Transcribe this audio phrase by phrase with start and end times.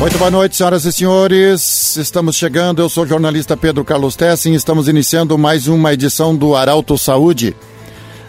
[0.00, 1.96] Muito boa noite, senhoras e senhores.
[1.98, 2.80] Estamos chegando.
[2.80, 4.54] Eu sou o jornalista Pedro Carlos Tessin.
[4.54, 7.54] Estamos iniciando mais uma edição do Arauto Saúde.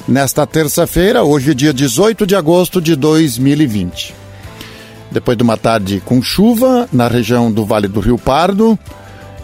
[0.06, 4.14] Nesta terça-feira, hoje, dia 18 de agosto de 2020.
[5.10, 8.78] Depois de uma tarde com chuva na região do Vale do Rio Pardo.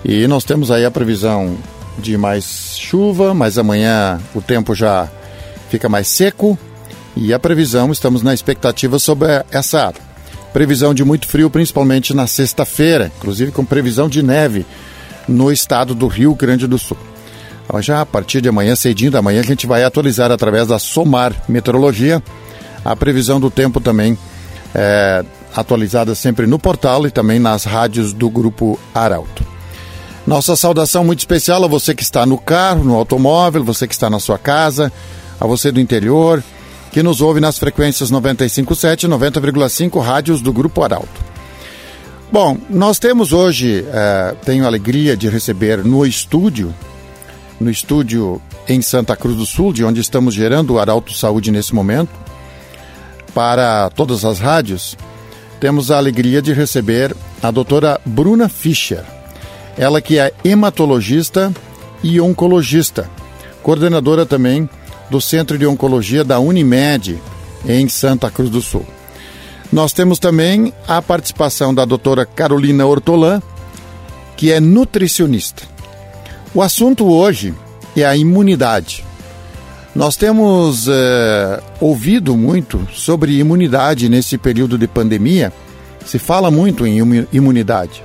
[0.04, 1.58] E nós temos aí a previsão
[1.98, 5.10] de mais chuva, mas amanhã o tempo já
[5.70, 6.60] fica mais seco.
[7.16, 9.94] E a previsão, estamos na expectativa sobre essa
[10.58, 14.66] Previsão de muito frio, principalmente na sexta-feira, inclusive com previsão de neve
[15.28, 16.98] no estado do Rio Grande do Sul.
[17.80, 21.44] Já a partir de amanhã, cedinho da manhã, a gente vai atualizar através da Somar
[21.48, 22.24] Meteorologia
[22.84, 24.18] a previsão do tempo também
[24.74, 25.24] é,
[25.56, 29.46] atualizada sempre no portal e também nas rádios do Grupo Arauto.
[30.26, 34.10] Nossa saudação muito especial a você que está no carro, no automóvel, você que está
[34.10, 34.92] na sua casa,
[35.40, 36.44] a você do interior,
[36.98, 41.24] que nos ouve nas frequências 95.7 e 90,5 rádios do Grupo Arauto.
[42.32, 46.74] Bom, nós temos hoje, é, tenho a alegria de receber no estúdio,
[47.62, 51.76] no estúdio em Santa Cruz do Sul, de onde estamos gerando o Arauto Saúde nesse
[51.76, 52.10] momento,
[53.32, 54.98] para todas as rádios,
[55.60, 59.04] temos a alegria de receber a doutora Bruna Fischer.
[59.78, 61.54] Ela que é hematologista
[62.02, 63.08] e oncologista,
[63.62, 64.68] coordenadora também
[65.10, 67.18] do Centro de Oncologia da Unimed,
[67.66, 68.86] em Santa Cruz do Sul.
[69.72, 73.42] Nós temos também a participação da doutora Carolina Ortolã,
[74.36, 75.64] que é nutricionista.
[76.54, 77.54] O assunto hoje
[77.96, 79.04] é a imunidade.
[79.94, 85.52] Nós temos é, ouvido muito sobre imunidade nesse período de pandemia.
[86.06, 88.04] Se fala muito em imunidade.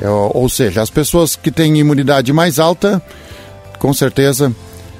[0.00, 3.00] É, ou seja, as pessoas que têm imunidade mais alta,
[3.78, 4.52] com certeza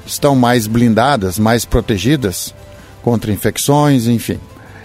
[0.05, 2.53] estão mais blindadas, mais protegidas
[3.01, 4.39] contra infecções, enfim.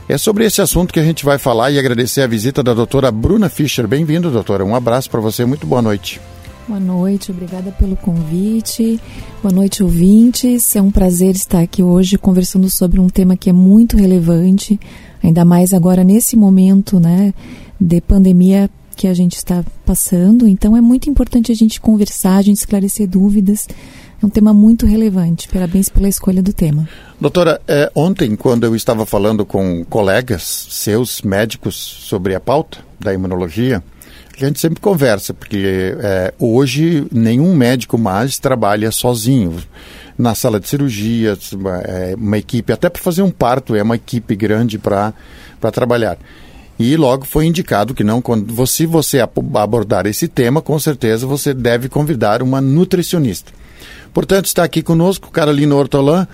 [0.08, 3.12] É sobre esse assunto que a gente vai falar e agradecer a visita da doutora
[3.12, 3.86] Bruna Fischer.
[3.86, 4.64] Bem-vindo, doutora.
[4.64, 6.18] Um abraço para você, muito boa noite.
[6.66, 9.00] Boa noite, obrigada pelo convite.
[9.42, 10.74] Boa noite, ouvintes.
[10.76, 14.78] É um prazer estar aqui hoje conversando sobre um tema que é muito relevante,
[15.22, 17.32] ainda mais agora nesse momento, né,
[17.80, 20.48] de pandemia que a gente está passando.
[20.48, 23.66] Então é muito importante a gente conversar, a gente esclarecer dúvidas
[24.20, 25.48] é um tema muito relevante.
[25.48, 26.88] Parabéns pela escolha do tema.
[27.20, 33.14] Doutora, é, ontem, quando eu estava falando com colegas seus médicos sobre a pauta da
[33.14, 33.82] imunologia,
[34.36, 39.56] a gente sempre conversa, porque é, hoje nenhum médico mais trabalha sozinho.
[40.16, 41.38] Na sala de cirurgia,
[41.84, 45.12] é, uma equipe, até para fazer um parto, é uma equipe grande para
[45.72, 46.18] trabalhar.
[46.76, 51.52] E logo foi indicado que não, quando, se você abordar esse tema, com certeza você
[51.52, 53.52] deve convidar uma nutricionista.
[54.12, 56.26] Portanto, está aqui conosco Carolina Hortolã.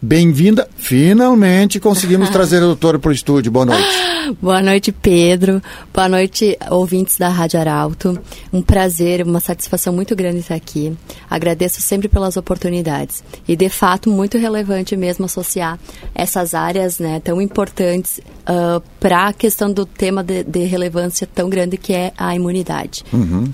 [0.00, 0.68] Bem-vinda.
[0.76, 3.50] Finalmente conseguimos trazer a doutora para o estúdio.
[3.50, 4.08] Boa noite.
[4.40, 5.62] Boa noite, Pedro.
[5.92, 8.18] Boa noite, ouvintes da Rádio Arauto.
[8.52, 10.94] Um prazer, uma satisfação muito grande estar aqui.
[11.30, 13.24] Agradeço sempre pelas oportunidades.
[13.46, 15.78] E, de fato, muito relevante mesmo associar
[16.14, 21.48] essas áreas né, tão importantes uh, para a questão do tema de, de, relevância tão
[21.48, 23.02] grande que é a imunidade.
[23.12, 23.50] Uhum.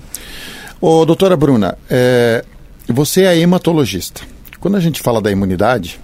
[0.81, 2.43] Ô, doutora Bruna, é,
[2.87, 4.21] você é hematologista.
[4.59, 5.99] Quando a gente fala da imunidade,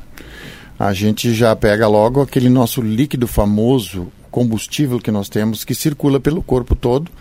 [0.79, 6.19] a gente já pega logo aquele nosso líquido famoso, combustível que nós temos, que circula
[6.19, 7.11] pelo corpo todo.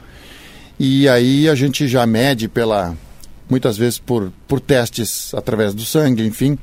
[0.78, 2.97] E aí a gente já mede pela
[3.50, 6.56] muitas vezes por, por testes através do sangue, enfim,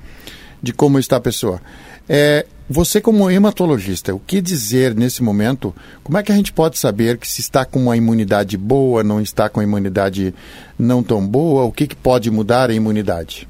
[0.63, 1.61] de como está a pessoa.
[2.07, 5.73] É, você como hematologista, o que dizer nesse momento?
[6.03, 9.21] Como é que a gente pode saber que se está com uma imunidade boa, não
[9.21, 10.33] está com a imunidade
[10.77, 11.63] não tão boa?
[11.63, 13.47] O que, que pode mudar a imunidade?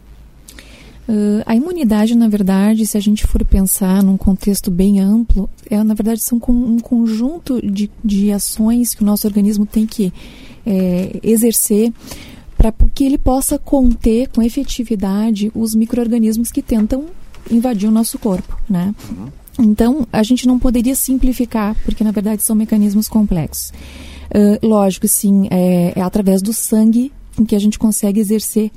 [1.09, 5.81] Uh, a imunidade, na verdade, se a gente for pensar num contexto bem amplo, é,
[5.81, 10.13] na verdade são um conjunto de, de ações que o nosso organismo tem que
[10.65, 11.93] é, exercer
[12.57, 17.05] para que ele possa conter com efetividade os micro-organismos que tentam
[17.51, 18.93] invadir o nosso corpo, né?
[19.09, 19.27] Uhum.
[19.59, 23.71] Então, a gente não poderia simplificar, porque na verdade são mecanismos complexos.
[24.29, 27.11] Uh, lógico, sim, é, é através do sangue
[27.47, 28.71] que a gente consegue exercer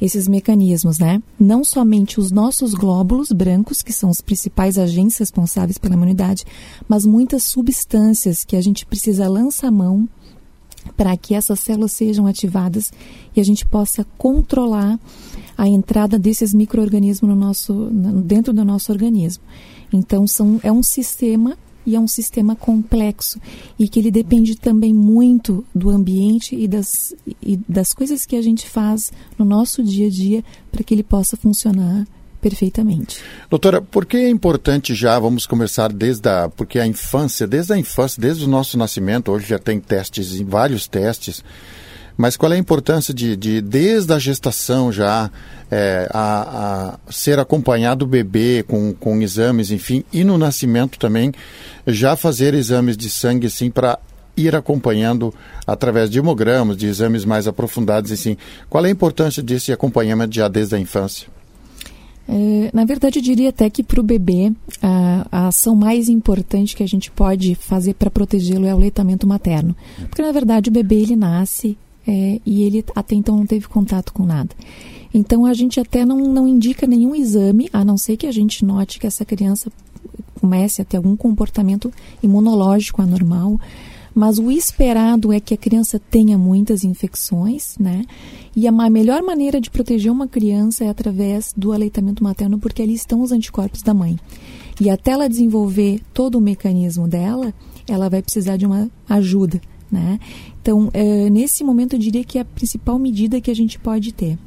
[0.00, 1.22] esses mecanismos, né?
[1.38, 6.44] Não somente os nossos glóbulos brancos, que são os principais agentes responsáveis pela imunidade,
[6.88, 10.08] mas muitas substâncias que a gente precisa lançar mão
[10.96, 12.90] para que essas células sejam ativadas
[13.36, 14.98] e a gente possa controlar
[15.60, 17.90] a entrada desses micro-organismos no nosso,
[18.24, 19.44] dentro do nosso organismo.
[19.92, 21.54] Então, são, é um sistema
[21.84, 23.38] e é um sistema complexo
[23.78, 28.42] e que ele depende também muito do ambiente e das, e das coisas que a
[28.42, 30.42] gente faz no nosso dia a dia
[30.72, 32.06] para que ele possa funcionar
[32.40, 33.18] perfeitamente.
[33.50, 37.78] Doutora, por que é importante já, vamos começar desde a, porque a infância, desde a
[37.78, 41.44] infância, desde o nosso nascimento, hoje já tem testes, vários testes,
[42.20, 45.30] mas qual é a importância de, de desde a gestação já,
[45.70, 51.32] é, a, a, ser acompanhado o bebê com, com exames, enfim, e no nascimento também,
[51.86, 53.98] já fazer exames de sangue, assim, para
[54.36, 55.32] ir acompanhando
[55.66, 58.36] através de hemogramas, de exames mais aprofundados, assim.
[58.68, 61.26] Qual é a importância desse acompanhamento já desde a infância?
[62.28, 64.52] É, na verdade, eu diria até que para o bebê,
[64.82, 69.26] a, a, ação mais importante que a gente pode fazer para protegê-lo é o leitamento
[69.26, 69.74] materno.
[70.10, 71.78] Porque, na verdade, o bebê ele nasce
[72.10, 74.50] é, e ele até então não teve contato com nada.
[75.14, 78.64] Então, a gente até não, não indica nenhum exame, a não ser que a gente
[78.64, 79.70] note que essa criança
[80.40, 83.60] comece a ter algum comportamento imunológico anormal,
[84.12, 88.04] mas o esperado é que a criança tenha muitas infecções, né?
[88.56, 92.94] E a melhor maneira de proteger uma criança é através do aleitamento materno, porque ali
[92.94, 94.18] estão os anticorpos da mãe.
[94.80, 97.54] E até ela desenvolver todo o mecanismo dela,
[97.86, 99.60] ela vai precisar de uma ajuda,
[99.90, 100.18] né?
[100.60, 104.12] Então, é, nesse momento, eu diria que é a principal medida que a gente pode
[104.12, 104.38] ter.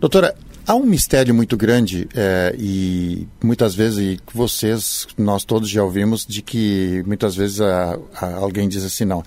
[0.00, 0.34] Doutora,
[0.66, 6.40] Há um mistério muito grande é, e muitas vezes vocês, nós todos já ouvimos de
[6.40, 9.22] que muitas vezes a, a, alguém diz assim, não,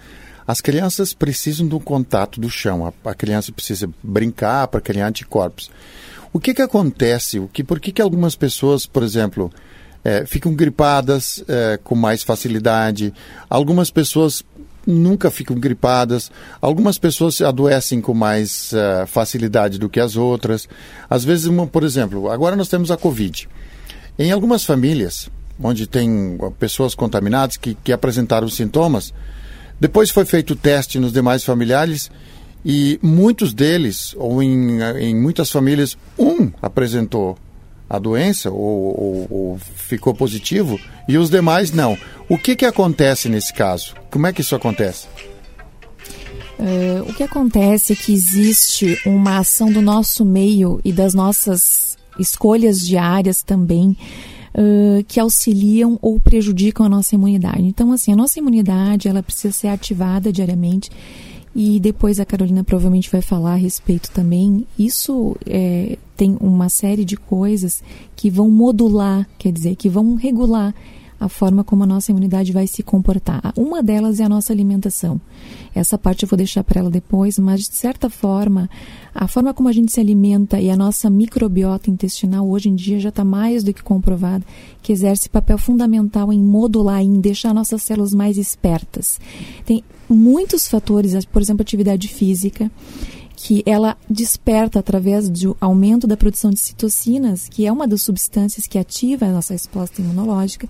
[0.48, 5.70] as crianças precisam do contato do chão, a, a criança precisa brincar para criar anticorpos.
[6.34, 7.38] O que que acontece?
[7.38, 9.52] O que, por que que algumas pessoas, por exemplo,
[10.04, 13.14] é, ficam gripadas é, com mais facilidade?
[13.48, 14.44] Algumas pessoas
[14.88, 16.32] nunca ficam gripadas.
[16.62, 20.68] Algumas pessoas adoecem com mais uh, facilidade do que as outras.
[21.10, 23.50] Às vezes, uma, por exemplo, agora nós temos a Covid.
[24.18, 25.30] Em algumas famílias,
[25.62, 29.14] onde tem pessoas contaminadas que, que apresentaram sintomas,
[29.80, 32.10] depois foi feito o teste nos demais familiares
[32.66, 37.38] e muitos deles, ou em, em muitas famílias, um apresentou
[37.90, 41.98] a doença ou, ou, ou, ficou positivo e os demais não.
[42.30, 43.96] O que, que acontece nesse caso?
[44.12, 45.08] Como é que isso acontece?
[46.60, 51.96] Uh, o que acontece é que existe uma ação do nosso meio e das nossas
[52.20, 53.96] escolhas diárias também
[54.56, 57.64] uh, que auxiliam ou prejudicam a nossa imunidade.
[57.64, 60.90] Então, assim, a nossa imunidade ela precisa ser ativada diariamente
[61.60, 64.68] e depois a Carolina provavelmente vai falar a respeito também.
[64.78, 67.82] Isso é, tem uma série de coisas
[68.16, 70.72] que vão modular, quer dizer, que vão regular
[71.20, 73.42] a forma como a nossa imunidade vai se comportar.
[73.56, 75.20] Uma delas é a nossa alimentação.
[75.74, 78.70] Essa parte eu vou deixar para ela depois, mas de certa forma,
[79.16, 83.00] a forma como a gente se alimenta e a nossa microbiota intestinal hoje em dia
[83.00, 84.46] já está mais do que comprovada
[84.84, 89.20] que exerce papel fundamental em modular, em deixar nossas células mais espertas.
[89.66, 92.72] Tem muitos fatores, por exemplo, atividade física
[93.40, 98.66] que ela desperta através do aumento da produção de citocinas, que é uma das substâncias
[98.66, 100.68] que ativa a nossa resposta imunológica.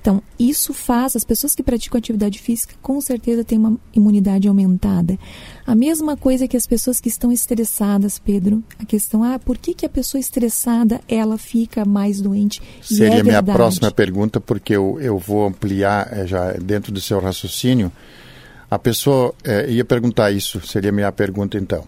[0.00, 5.16] Então, isso faz as pessoas que praticam atividade física com certeza têm uma imunidade aumentada.
[5.64, 8.64] A mesma coisa que as pessoas que estão estressadas, Pedro.
[8.80, 12.60] A questão, ah, por que, que a pessoa estressada ela fica mais doente?
[12.82, 17.20] Seria é minha próxima pergunta, porque eu, eu vou ampliar é, já dentro do seu
[17.20, 17.92] raciocínio.
[18.70, 21.84] A pessoa é, ia perguntar isso, seria a minha pergunta então.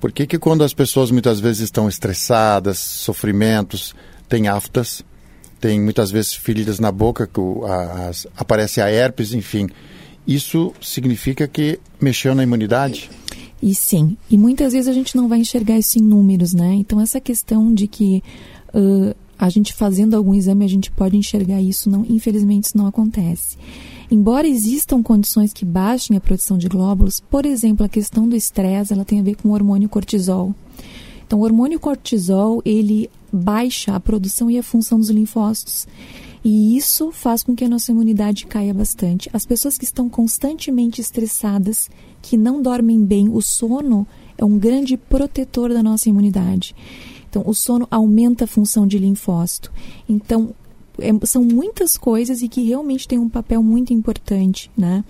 [0.00, 3.94] Por que, que quando as pessoas muitas vezes estão estressadas, sofrimentos,
[4.28, 5.02] têm aftas,
[5.60, 7.40] tem muitas vezes feridas na boca, que
[8.08, 9.66] as, aparece a herpes, enfim,
[10.26, 13.10] isso significa que mexeu na imunidade?
[13.62, 16.74] E sim, e muitas vezes a gente não vai enxergar isso em números, né?
[16.74, 18.22] Então essa questão de que
[18.74, 22.86] uh, a gente fazendo algum exame a gente pode enxergar isso, não, infelizmente isso não
[22.86, 23.56] acontece.
[24.10, 28.92] Embora existam condições que baixem a produção de glóbulos, por exemplo, a questão do estresse,
[28.92, 30.54] ela tem a ver com o hormônio cortisol.
[31.26, 35.86] Então, o hormônio cortisol, ele baixa a produção e a função dos linfócitos.
[36.44, 39.30] E isso faz com que a nossa imunidade caia bastante.
[39.32, 41.88] As pessoas que estão constantemente estressadas,
[42.20, 44.06] que não dormem bem, o sono
[44.36, 46.76] é um grande protetor da nossa imunidade.
[47.30, 49.72] Então, o sono aumenta a função de linfócito.
[50.06, 50.54] Então,
[51.24, 55.04] são muitas coisas e que realmente tem um papel muito importante, né?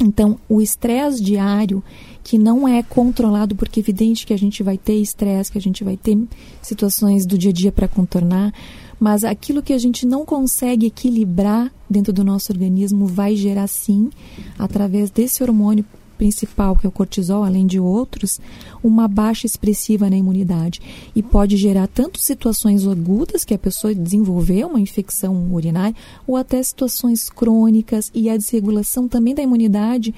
[0.00, 1.82] Então, o estresse diário,
[2.24, 5.60] que não é controlado, porque é evidente que a gente vai ter estresse, que a
[5.60, 6.18] gente vai ter
[6.60, 8.52] situações do dia a dia para contornar,
[8.98, 14.10] mas aquilo que a gente não consegue equilibrar dentro do nosso organismo vai gerar sim,
[14.58, 18.40] através desse hormônio principal, que é o cortisol, além de outros,
[18.82, 20.80] uma baixa expressiva na imunidade
[21.14, 25.94] e pode gerar tanto situações agudas que a pessoa desenvolveu uma infecção urinária
[26.26, 30.14] ou até situações crônicas e a desregulação também da imunidade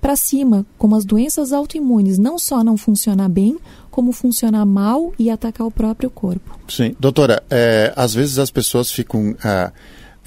[0.00, 3.58] para cima, como as doenças autoimunes, não só não funcionar bem,
[3.90, 6.58] como funcionar mal e atacar o próprio corpo.
[6.68, 9.72] Sim, doutora, é, às vezes as pessoas ficam ah,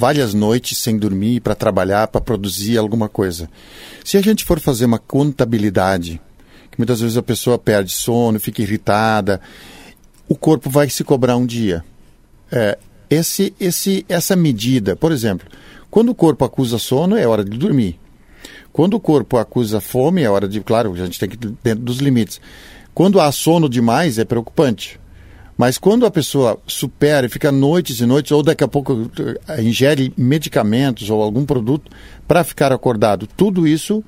[0.01, 3.47] várias noites sem dormir para trabalhar, para produzir alguma coisa.
[4.03, 6.19] Se a gente for fazer uma contabilidade,
[6.71, 9.39] que muitas vezes a pessoa perde sono, fica irritada,
[10.27, 11.85] o corpo vai se cobrar um dia.
[12.51, 12.79] É,
[13.11, 15.47] esse, esse, essa medida, por exemplo,
[15.91, 17.99] quando o corpo acusa sono, é hora de dormir.
[18.73, 20.61] Quando o corpo acusa fome, é hora de.
[20.61, 22.41] Claro, a gente tem que dentro dos limites.
[22.91, 24.99] Quando há sono demais, é preocupante.
[25.57, 29.09] Mas quando a pessoa supera e fica noites e noites, ou daqui a pouco
[29.47, 31.91] eh, ingere medicamentos ou algum produto
[32.27, 34.03] para ficar acordado, tudo isso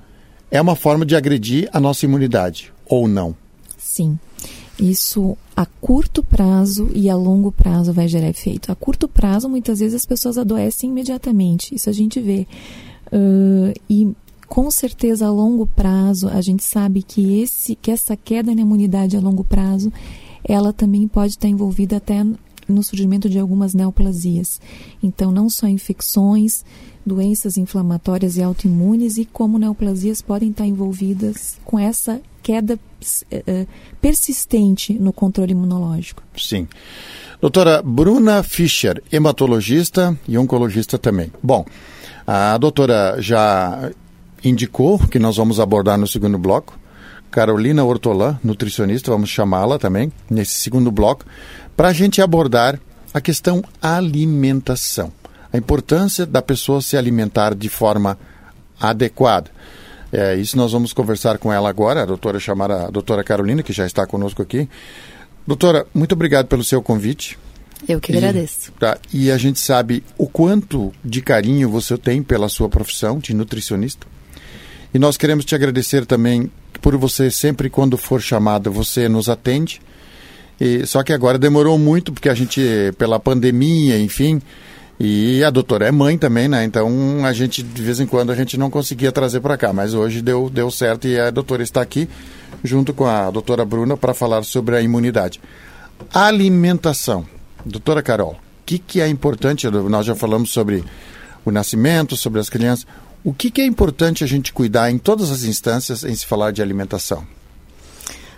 [0.49, 3.35] é uma forma de agredir a nossa imunidade, ou não?
[3.77, 4.17] Sim.
[4.79, 8.71] Isso a curto prazo e a longo prazo vai gerar efeito.
[8.71, 12.47] A curto prazo, muitas vezes as pessoas adoecem imediatamente, isso a gente vê.
[13.11, 14.11] Uh, e
[14.47, 19.17] com certeza a longo prazo, a gente sabe que, esse, que essa queda na imunidade
[19.17, 19.91] a longo prazo,
[20.43, 22.23] ela também pode estar envolvida até
[22.67, 24.59] no surgimento de algumas neoplasias.
[25.01, 26.63] Então, não só infecções,
[27.05, 33.67] doenças inflamatórias e autoimunes, e como neoplasias podem estar envolvidas com essa queda uh,
[34.01, 36.21] persistente no controle imunológico.
[36.37, 36.67] Sim.
[37.39, 41.31] Doutora Bruna Fischer, hematologista e oncologista também.
[41.41, 41.65] Bom,
[42.25, 43.91] a doutora já
[44.43, 46.77] indicou que nós vamos abordar no segundo bloco.
[47.33, 51.25] Carolina Ortolã, nutricionista, vamos chamá-la também nesse segundo bloco,
[51.75, 52.79] para a gente abordar
[53.11, 55.11] a questão alimentação.
[55.51, 58.19] A importância da pessoa se alimentar de forma
[58.79, 59.49] adequada.
[60.11, 63.73] É, isso nós vamos conversar com ela agora, a doutora chamada a doutora Carolina, que
[63.73, 64.69] já está conosco aqui.
[65.47, 67.39] Doutora, muito obrigado pelo seu convite.
[67.89, 68.71] Eu que agradeço.
[68.73, 73.33] Tá, e a gente sabe o quanto de carinho você tem pela sua profissão de
[73.33, 74.05] nutricionista.
[74.93, 76.51] E nós queremos te agradecer também
[76.83, 79.81] por você sempre, quando for chamada, você nos atende.
[80.59, 82.61] E, só que agora demorou muito, porque a gente,
[82.97, 84.41] pela pandemia, enfim,
[84.99, 86.65] e a doutora é mãe também, né?
[86.65, 89.71] Então a gente, de vez em quando, a gente não conseguia trazer para cá.
[89.71, 92.07] Mas hoje deu, deu certo e a doutora está aqui,
[92.61, 95.39] junto com a doutora Bruna, para falar sobre a imunidade.
[96.13, 97.25] Alimentação.
[97.65, 99.69] Doutora Carol, o que, que é importante?
[99.69, 100.83] Nós já falamos sobre
[101.45, 102.85] o nascimento, sobre as crianças.
[103.25, 106.51] O que, que é importante a gente cuidar em todas as instâncias em se falar
[106.51, 107.25] de alimentação?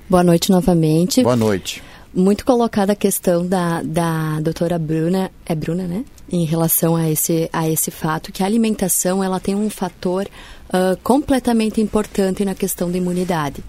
[0.07, 1.23] Boa noite novamente.
[1.23, 1.81] Boa noite.
[2.13, 6.05] Muito colocada a questão da, da doutora Bruna, é Bruna, né?
[6.31, 10.27] Em relação a esse, a esse fato, que a alimentação ela tem um fator
[10.69, 13.63] uh, completamente importante na questão da imunidade,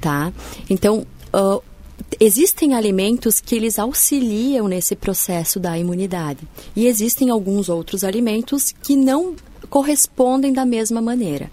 [0.00, 0.32] tá?
[0.70, 1.60] Então, uh,
[2.20, 6.46] existem alimentos que eles auxiliam nesse processo da imunidade
[6.76, 9.34] e existem alguns outros alimentos que não
[9.70, 11.50] correspondem da mesma maneira.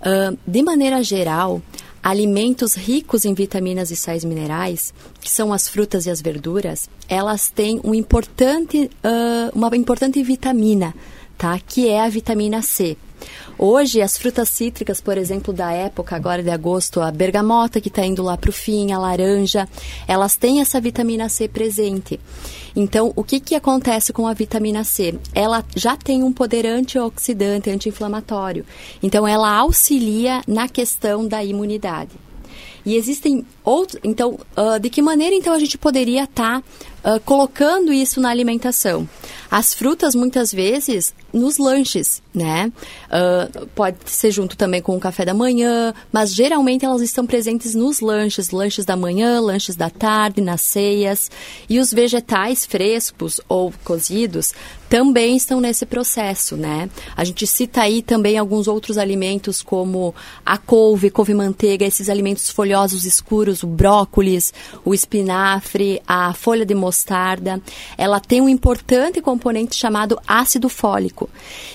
[0.00, 1.62] Uh, de maneira geral,
[2.02, 7.48] alimentos ricos em vitaminas e sais minerais, que são as frutas e as verduras, elas
[7.48, 10.94] têm um importante, uh, uma importante vitamina,
[11.38, 11.58] tá?
[11.58, 12.96] que é a vitamina C.
[13.58, 18.04] Hoje, as frutas cítricas, por exemplo, da época agora de agosto, a bergamota que está
[18.04, 19.66] indo lá para o fim, a laranja,
[20.06, 22.20] elas têm essa vitamina C presente.
[22.74, 25.18] Então, o que, que acontece com a vitamina C?
[25.34, 28.66] Ela já tem um poder antioxidante, anti-inflamatório.
[29.02, 32.26] Então, ela auxilia na questão da imunidade.
[32.86, 34.00] E existem outros.
[34.04, 36.62] Então, uh, de que maneira então a gente poderia estar
[37.02, 39.08] tá, uh, colocando isso na alimentação?
[39.50, 42.72] As frutas, muitas vezes, nos lanches, né?
[43.06, 47.74] Uh, pode ser junto também com o café da manhã, mas geralmente elas estão presentes
[47.74, 51.30] nos lanches, lanches da manhã, lanches da tarde, nas ceias.
[51.68, 54.52] E os vegetais frescos ou cozidos
[54.88, 56.88] também estão nesse processo, né?
[57.16, 60.14] A gente cita aí também alguns outros alimentos como
[60.44, 67.60] a couve, couve-manteiga, esses alimentos folhosos escuros, o brócolis, o espinafre, a folha de mostarda.
[67.98, 71.25] Ela tem um importante componente chamado ácido fólico.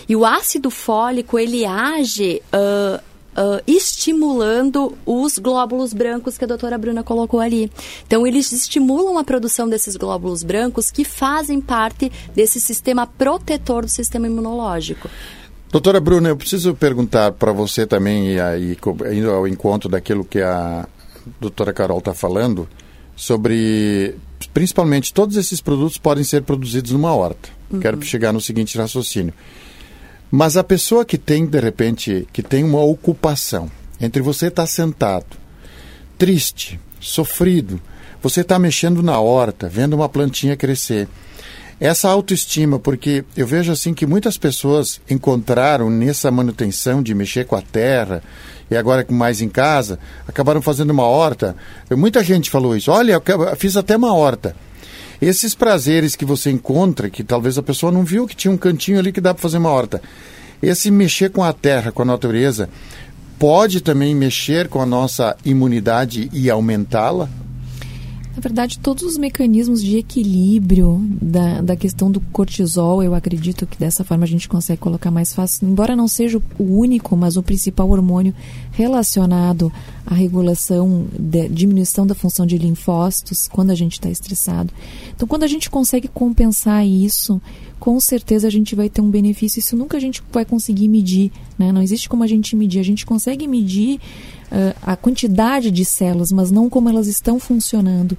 [0.07, 2.41] E o ácido fólico, ele age...
[2.53, 7.71] Uh, Uh, estimulando os glóbulos brancos que a doutora Bruna colocou ali.
[8.05, 13.89] Então, eles estimulam a produção desses glóbulos brancos que fazem parte desse sistema protetor do
[13.89, 15.09] sistema imunológico.
[15.71, 18.77] Doutora Bruna, eu preciso perguntar para você também, e aí,
[19.13, 20.85] indo ao encontro daquilo que a
[21.39, 22.67] doutora Carol está falando,
[23.15, 24.13] sobre
[24.53, 27.60] principalmente todos esses produtos podem ser produzidos numa horta.
[27.71, 27.79] Uhum.
[27.79, 29.33] Quero chegar no seguinte raciocínio.
[30.29, 34.67] Mas a pessoa que tem, de repente, que tem uma ocupação, entre você estar tá
[34.67, 35.37] sentado,
[36.17, 37.81] triste, sofrido,
[38.21, 41.07] você está mexendo na horta, vendo uma plantinha crescer,
[41.81, 47.55] essa autoestima, porque eu vejo assim que muitas pessoas encontraram nessa manutenção de mexer com
[47.55, 48.21] a terra
[48.69, 49.97] e agora mais em casa,
[50.27, 51.55] acabaram fazendo uma horta.
[51.89, 52.91] Muita gente falou isso.
[52.91, 54.55] Olha, eu fiz até uma horta.
[55.21, 58.97] Esses prazeres que você encontra, que talvez a pessoa não viu que tinha um cantinho
[58.97, 60.01] ali que dá para fazer uma horta.
[60.61, 62.67] Esse mexer com a terra, com a natureza,
[63.37, 67.29] pode também mexer com a nossa imunidade e aumentá-la?
[68.33, 73.77] Na verdade, todos os mecanismos de equilíbrio da, da questão do cortisol, eu acredito que
[73.77, 77.43] dessa forma a gente consegue colocar mais fácil, embora não seja o único, mas o
[77.43, 78.33] principal hormônio
[78.71, 79.71] relacionado
[80.05, 84.71] à regulação, de, diminuição da função de linfócitos quando a gente está estressado.
[85.13, 87.41] Então, quando a gente consegue compensar isso,
[87.81, 89.57] com certeza a gente vai ter um benefício.
[89.57, 91.71] Isso nunca a gente vai conseguir medir, né?
[91.71, 92.79] Não existe como a gente medir.
[92.79, 93.99] A gente consegue medir
[94.51, 98.15] uh, a quantidade de células, mas não como elas estão funcionando.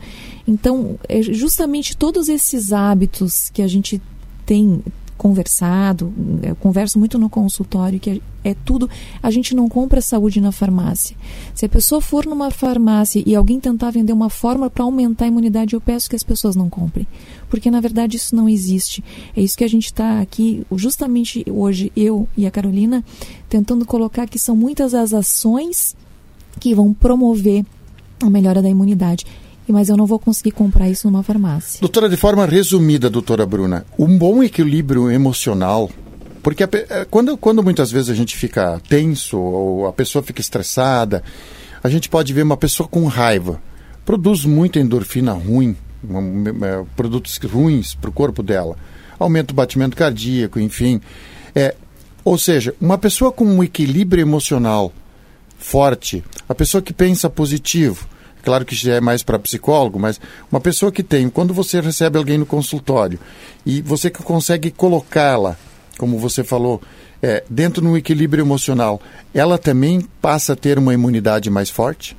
[0.49, 4.02] Então, é justamente todos esses hábitos que a gente
[4.45, 4.83] tem
[5.23, 6.12] conversado,
[6.43, 8.91] eu converso muito no consultório, que é, é, tudo.
[9.23, 11.17] A gente não compra saúde na farmácia.
[11.55, 15.29] Se a pessoa for numa farmácia e alguém tentar vender uma fórmula para aumentar a
[15.29, 17.07] imunidade, eu peço que as pessoas não comprem.
[17.49, 19.05] Porque na verdade isso não existe.
[19.37, 23.05] É isso que a gente está aqui, justamente hoje, eu e a Carolina,
[23.49, 25.95] tentando colocar que são muitas as ações
[26.59, 27.64] que vão promover
[28.21, 29.25] a melhora da imunidade.
[29.69, 31.81] Mas eu não vou conseguir comprar isso numa farmácia.
[31.81, 35.88] Doutora, de forma resumida, doutora Bruna, um bom equilíbrio emocional
[36.42, 40.40] porque a, é, quando, quando muitas vezes a gente fica tenso ou a pessoa fica
[40.40, 41.23] estressada,
[41.83, 43.62] a gente pode ver uma pessoa com raiva.
[44.04, 45.76] Produz muita endorfina ruim,
[46.97, 48.76] produtos ruins para o corpo dela.
[49.19, 51.00] Aumenta o batimento cardíaco, enfim.
[51.54, 51.76] É,
[52.25, 54.92] ou seja, uma pessoa com um equilíbrio emocional
[55.57, 58.09] forte, a pessoa que pensa positivo,
[58.43, 60.21] claro que já é mais para psicólogo, mas
[60.51, 63.19] uma pessoa que tem, quando você recebe alguém no consultório
[63.65, 65.57] e você consegue colocá-la,
[65.99, 66.81] como você falou,
[67.23, 69.01] é, dentro de um equilíbrio emocional,
[69.33, 72.17] ela também passa a ter uma imunidade mais forte?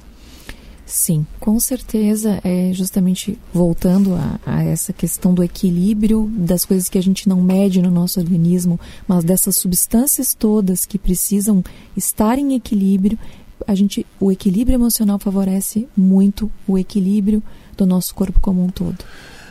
[0.86, 6.98] Sim, com certeza, é justamente voltando a, a, essa questão do equilíbrio das coisas que
[6.98, 11.64] a gente não mede no nosso organismo, mas dessas substâncias todas que precisam
[11.96, 13.18] estar em equilíbrio,
[13.68, 17.42] a gente, o equilíbrio emocional favorece muito o equilíbrio
[17.76, 19.04] do nosso corpo como um todo.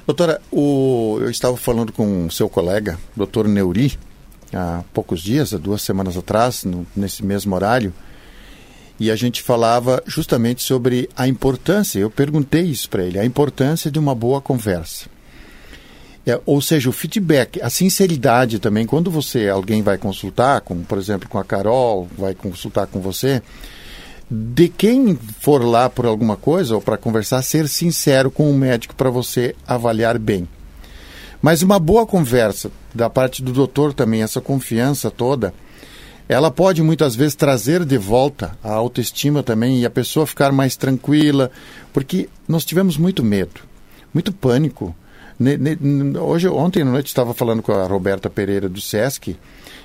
[0.06, 3.96] Doutora, o, eu estava falando com o seu colega, doutor Neuri,
[4.52, 7.92] há poucos dias, há duas semanas atrás, no, nesse mesmo horário,
[8.98, 13.90] e a gente falava justamente sobre a importância, eu perguntei isso para ele, a importância
[13.90, 15.06] de uma boa conversa.
[16.24, 20.98] É, ou seja, o feedback, a sinceridade também, quando você, alguém vai consultar, como por
[20.98, 23.42] exemplo com a Carol, vai consultar com você,
[24.34, 28.94] de quem for lá por alguma coisa ou para conversar, ser sincero com o médico
[28.94, 30.48] para você avaliar bem.
[31.42, 35.52] Mas uma boa conversa da parte do doutor também, essa confiança toda,
[36.26, 40.76] ela pode muitas vezes trazer de volta a autoestima também e a pessoa ficar mais
[40.76, 41.50] tranquila,
[41.92, 43.60] porque nós tivemos muito medo,
[44.14, 44.96] muito pânico.
[46.24, 49.36] Hoje, ontem à noite, estava falando com a Roberta Pereira do SESC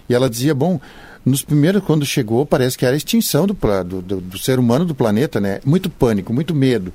[0.10, 0.80] e ela dizia: bom,
[1.26, 4.86] nos primeiros, quando chegou, parece que era a extinção do, do, do, do ser humano
[4.86, 5.60] do planeta, né?
[5.66, 6.94] Muito pânico, muito medo.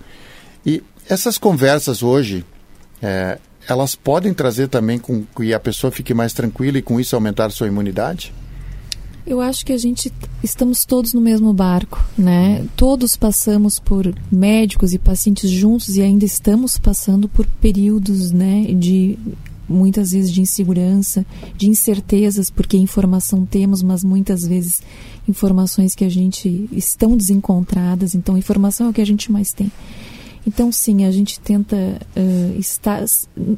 [0.65, 2.45] E essas conversas hoje,
[3.03, 7.15] é, elas podem trazer também com que a pessoa fique mais tranquila e com isso
[7.15, 8.33] aumentar sua imunidade?
[9.25, 12.67] Eu acho que a gente estamos todos no mesmo barco, né?
[12.77, 19.17] Todos passamos por médicos e pacientes juntos e ainda estamos passando por períodos, né, de
[19.73, 21.25] muitas vezes de insegurança,
[21.57, 24.83] de incertezas, porque informação temos, mas muitas vezes
[25.29, 28.15] informações que a gente estão desencontradas.
[28.15, 29.71] Então, informação é o que a gente mais tem.
[30.47, 33.05] Então, sim, a gente tenta uh, estar,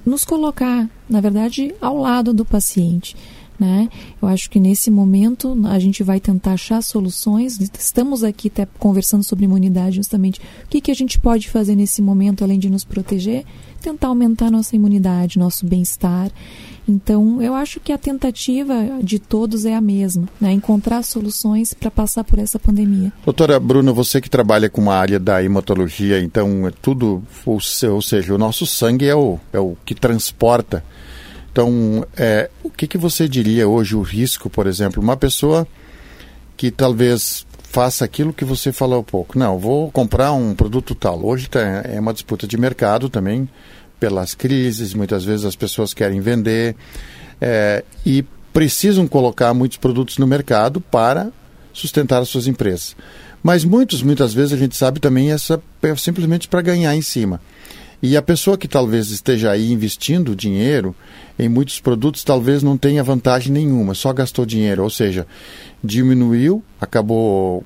[0.05, 3.17] nos colocar, na verdade, ao lado do paciente
[3.59, 3.89] né?
[4.21, 7.59] Eu acho que nesse momento a gente vai tentar achar soluções.
[7.79, 10.41] Estamos aqui até conversando sobre imunidade justamente.
[10.65, 13.45] O que, que a gente pode fazer nesse momento, além de nos proteger?
[13.81, 16.31] Tentar aumentar nossa imunidade, nosso bem-estar.
[16.87, 20.53] Então, eu acho que a tentativa de todos é a mesma, né?
[20.53, 23.11] encontrar soluções para passar por essa pandemia.
[23.25, 28.35] Doutora Bruna, você que trabalha com a área da hematologia, então é tudo, ou seja,
[28.35, 30.85] o nosso sangue é o, é o que transporta
[31.55, 35.65] então, é, o que, que você diria hoje o risco, por exemplo, uma pessoa
[36.57, 39.39] que talvez faça aquilo que você falou há pouco.
[39.39, 41.25] Não, vou comprar um produto tal.
[41.25, 43.49] Hoje tá, é uma disputa de mercado também,
[44.01, 46.75] pelas crises, muitas vezes as pessoas querem vender
[47.41, 51.31] é, e precisam colocar muitos produtos no mercado para
[51.73, 52.97] sustentar as suas empresas.
[53.45, 57.41] Mas muitos, muitas vezes a gente sabe também essa é simplesmente para ganhar em cima.
[58.07, 60.95] E a pessoa que talvez esteja aí investindo dinheiro
[61.39, 65.27] em muitos produtos talvez não tenha vantagem nenhuma, só gastou dinheiro, ou seja,
[65.83, 67.65] diminuiu, acabou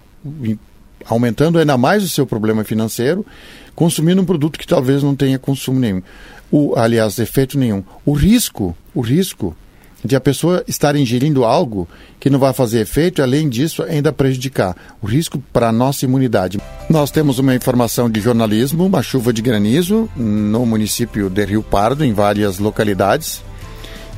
[1.06, 3.26] aumentando ainda mais o seu problema financeiro,
[3.74, 6.02] consumindo um produto que talvez não tenha consumo nenhum.
[6.52, 7.82] O, aliás, efeito nenhum.
[8.06, 9.56] O risco, o risco
[10.04, 11.88] de a pessoa estar ingerindo algo
[12.20, 14.76] que não vai fazer efeito e, além disso, ainda prejudicar.
[15.02, 16.58] O risco para a nossa imunidade.
[16.88, 22.04] Nós temos uma informação de jornalismo, uma chuva de granizo no município de Rio Pardo,
[22.04, 23.42] em várias localidades.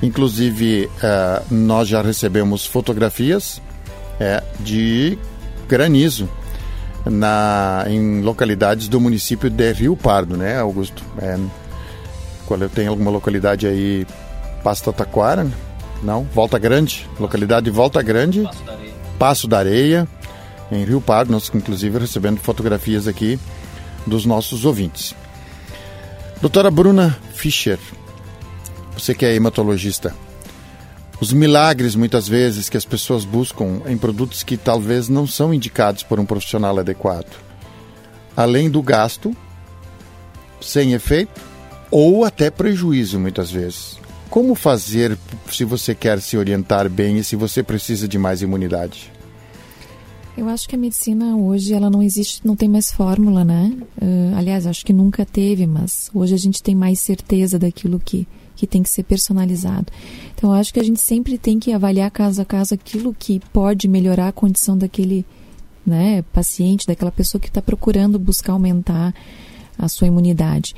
[0.02, 3.60] Inclusive, uh, nós já recebemos fotografias
[4.18, 5.18] é, de
[5.68, 6.28] granizo
[7.04, 11.02] na, em localidades do município de Rio Pardo, né, Augusto?
[11.20, 11.38] É,
[12.46, 14.06] qual tem alguma localidade aí,
[14.62, 15.46] Pasto Taquara?
[16.02, 20.08] Não, Volta Grande, localidade de Volta Grande, Passo da Areia, Passo da Areia
[20.72, 23.38] em Rio Pardo, nós inclusive recebendo fotografias aqui
[24.06, 25.14] dos nossos ouvintes.
[26.40, 27.78] Doutora Bruna Fischer,
[28.96, 30.14] você que é hematologista,
[31.20, 36.02] os milagres muitas vezes que as pessoas buscam em produtos que talvez não são indicados
[36.02, 37.30] por um profissional adequado.
[38.34, 39.36] Além do gasto,
[40.62, 41.38] sem efeito
[41.90, 43.99] ou até prejuízo muitas vezes.
[44.30, 45.18] Como fazer
[45.50, 49.10] se você quer se orientar bem e se você precisa de mais imunidade?
[50.38, 53.76] Eu acho que a medicina hoje ela não existe, não tem mais fórmula, né?
[54.00, 58.26] Uh, aliás, acho que nunca teve, mas hoje a gente tem mais certeza daquilo que
[58.60, 59.86] que tem que ser personalizado.
[60.34, 63.88] Então, acho que a gente sempre tem que avaliar caso a caso aquilo que pode
[63.88, 65.24] melhorar a condição daquele
[65.84, 69.14] né, paciente, daquela pessoa que está procurando buscar aumentar
[69.78, 70.74] a sua imunidade.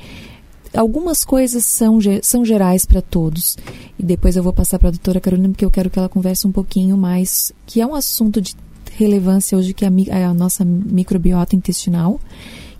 [0.75, 3.57] Algumas coisas são, são gerais para todos.
[3.97, 6.47] E depois eu vou passar para a doutora Carolina, porque eu quero que ela converse
[6.47, 8.55] um pouquinho mais, que é um assunto de
[8.93, 12.19] relevância hoje, que é a, a nossa microbiota intestinal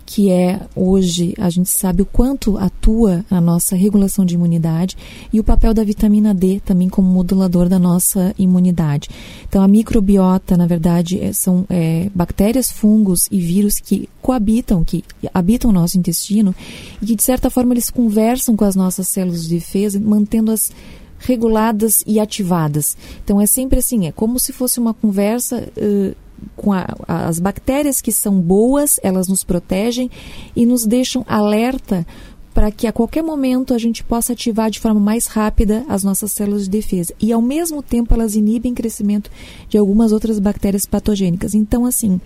[0.06, 4.96] que é hoje a gente sabe o quanto atua a nossa regulação de imunidade
[5.32, 9.08] e o papel da vitamina D também como modulador da nossa imunidade.
[9.48, 15.04] Então a microbiota, na verdade, é, são é, bactérias, fungos e vírus que coabitam, que
[15.32, 16.54] habitam o nosso intestino
[17.00, 20.70] e que de certa forma eles conversam com as nossas células de defesa, mantendo-as
[21.18, 22.96] reguladas e ativadas.
[23.24, 26.23] Então é sempre assim, é como se fosse uma conversa uh,
[26.56, 30.10] com a, as bactérias que são boas, elas nos protegem
[30.54, 32.06] e nos deixam alerta
[32.54, 36.30] para que a qualquer momento a gente possa ativar de forma mais rápida as nossas
[36.30, 37.12] células de defesa.
[37.20, 39.28] E ao mesmo tempo elas inibem o crescimento
[39.68, 41.52] de algumas outras bactérias patogênicas.
[41.52, 42.20] Então, assim,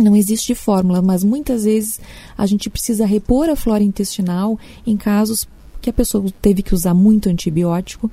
[0.00, 2.00] não existe fórmula, mas muitas vezes
[2.36, 5.46] a gente precisa repor a flora intestinal em casos
[5.80, 8.10] que a pessoa teve que usar muito antibiótico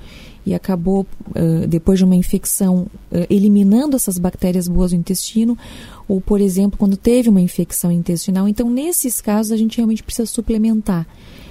[0.47, 1.05] e acabou,
[1.35, 5.57] uh, depois de uma infecção, uh, eliminando essas bactérias boas do intestino,
[6.07, 8.47] ou, por exemplo, quando teve uma infecção intestinal.
[8.47, 11.05] Então, nesses casos, a gente realmente precisa suplementar.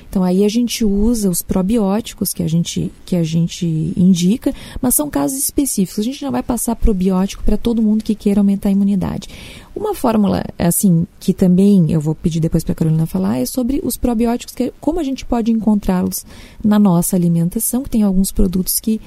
[0.09, 4.95] Então aí a gente usa os probióticos que a gente, que a gente indica, mas
[4.95, 5.99] são casos específicos.
[5.99, 9.29] A gente não vai passar probiótico para todo mundo que queira aumentar a imunidade.
[9.75, 13.81] Uma fórmula, assim, que também eu vou pedir depois para a Carolina falar, é sobre
[13.85, 16.25] os probióticos, que, como a gente pode encontrá-los
[16.65, 19.01] na nossa alimentação, que tem alguns produtos que,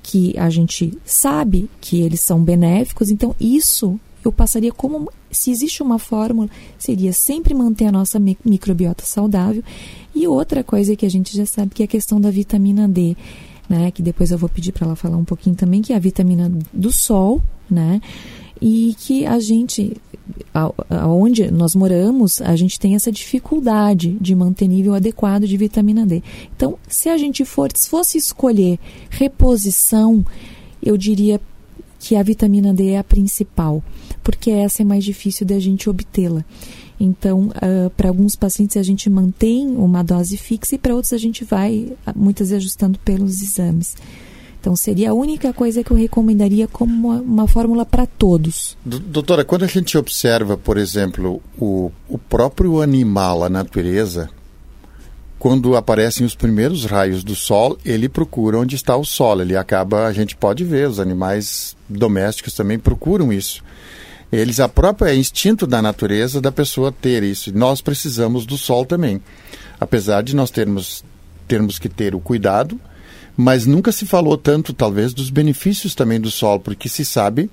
[0.00, 5.82] que a gente sabe que eles são benéficos, então isso eu passaria como se existe
[5.82, 9.64] uma fórmula, seria sempre manter a nossa microbiota saudável.
[10.14, 13.16] E outra coisa que a gente já sabe que é a questão da vitamina D,
[13.68, 13.90] né?
[13.90, 16.50] Que depois eu vou pedir para ela falar um pouquinho também, que é a vitamina
[16.72, 18.00] do sol, né?
[18.60, 19.96] E que a gente,
[20.88, 26.22] aonde nós moramos, a gente tem essa dificuldade de manter nível adequado de vitamina D.
[26.54, 28.78] Então, se a gente for, se fosse escolher
[29.10, 30.24] reposição,
[30.80, 31.40] eu diria
[31.98, 33.82] que a vitamina D é a principal
[34.22, 36.44] porque essa é mais difícil de a gente obtê-la.
[36.98, 41.18] Então, uh, para alguns pacientes a gente mantém uma dose fixa e para outros a
[41.18, 43.96] gente vai muitas vezes ajustando pelos exames.
[44.60, 48.76] Então, seria a única coisa que eu recomendaria como uma, uma fórmula para todos.
[48.84, 54.30] Doutora, quando a gente observa, por exemplo, o, o próprio animal, a natureza,
[55.42, 59.42] quando aparecem os primeiros raios do sol, ele procura onde está o sol.
[59.42, 63.64] Ele acaba, a gente pode ver, os animais domésticos também procuram isso.
[64.32, 67.54] Eles, a própria instinto da natureza da pessoa ter isso.
[67.54, 69.20] Nós precisamos do sol também.
[69.78, 71.04] Apesar de nós termos,
[71.46, 72.80] termos que ter o cuidado,
[73.36, 77.50] mas nunca se falou tanto, talvez, dos benefícios também do sol, porque se sabe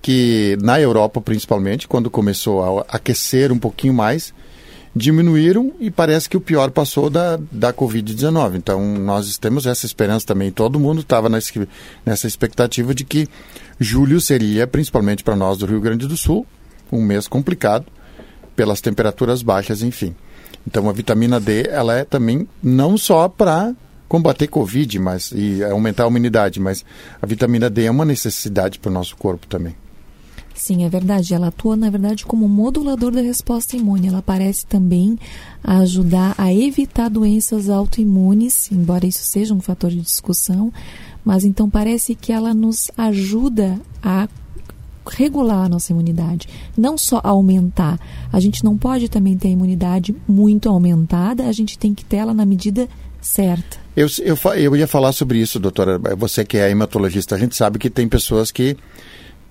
[0.00, 4.34] que na Europa, principalmente, quando começou a aquecer um pouquinho mais,
[4.94, 8.56] diminuíram e parece que o pior passou da, da Covid-19.
[8.56, 10.50] Então, nós temos essa esperança também.
[10.50, 13.26] Todo mundo estava nessa expectativa de que
[13.80, 16.46] julho seria, principalmente para nós do Rio Grande do Sul,
[16.90, 17.86] um mês complicado,
[18.54, 20.14] pelas temperaturas baixas, enfim.
[20.66, 23.74] Então a vitamina D, ela é também não só para
[24.08, 26.84] combater Covid mas, e aumentar a imunidade, mas
[27.20, 29.74] a vitamina D é uma necessidade para o nosso corpo também.
[30.62, 31.34] Sim, é verdade.
[31.34, 34.06] Ela atua, na verdade, como modulador da resposta imune.
[34.06, 35.18] Ela parece também
[35.64, 40.72] ajudar a evitar doenças autoimunes, embora isso seja um fator de discussão,
[41.24, 44.28] mas então parece que ela nos ajuda a
[45.04, 46.48] regular a nossa imunidade,
[46.78, 47.98] não só aumentar.
[48.32, 52.18] A gente não pode também ter a imunidade muito aumentada, a gente tem que ter
[52.18, 52.88] ela na medida
[53.20, 53.78] certa.
[53.96, 55.98] Eu, eu, eu ia falar sobre isso, doutora.
[56.16, 58.76] Você que é hematologista, a gente sabe que tem pessoas que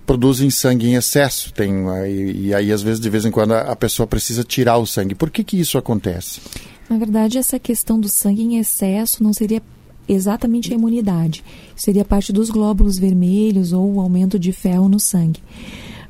[0.06, 1.54] produzem sangue em excesso.
[1.54, 1.72] Tem,
[2.08, 5.16] e, e, aí, às vezes, de vez em quando, a, pessoa precisa tirar o sangue.
[5.16, 6.42] Por que, que isso acontece?
[6.90, 9.62] Na verdade, essa questão do sangue em excesso não seria
[10.08, 11.44] exatamente a imunidade.
[11.76, 15.42] Seria parte dos glóbulos vermelhos ou o aumento de ferro no sangue.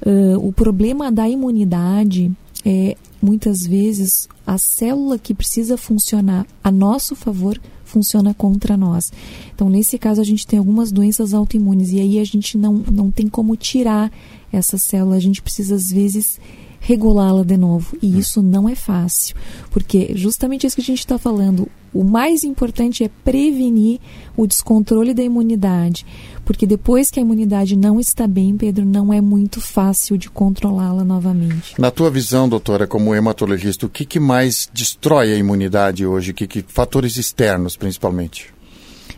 [0.03, 2.31] Uh, o problema da imunidade
[2.65, 7.59] é, muitas vezes, a célula que precisa funcionar a nosso favor
[7.91, 9.11] funciona contra nós.
[9.53, 13.11] Então, nesse caso, a gente tem algumas doenças autoimunes e aí a gente não, não
[13.11, 14.11] tem como tirar
[14.51, 15.15] essa célula.
[15.15, 16.39] A gente precisa, às vezes,
[16.81, 17.95] regulá-la de novo.
[18.01, 19.35] E isso não é fácil,
[19.69, 23.99] porque justamente isso que a gente está falando, o mais importante é prevenir
[24.35, 26.05] o descontrole da imunidade,
[26.43, 31.03] porque depois que a imunidade não está bem, Pedro, não é muito fácil de controlá-la
[31.03, 31.79] novamente.
[31.79, 36.33] Na tua visão, doutora, como hematologista, o que, que mais destrói a imunidade hoje?
[36.33, 38.51] Que, que fatores externos, principalmente?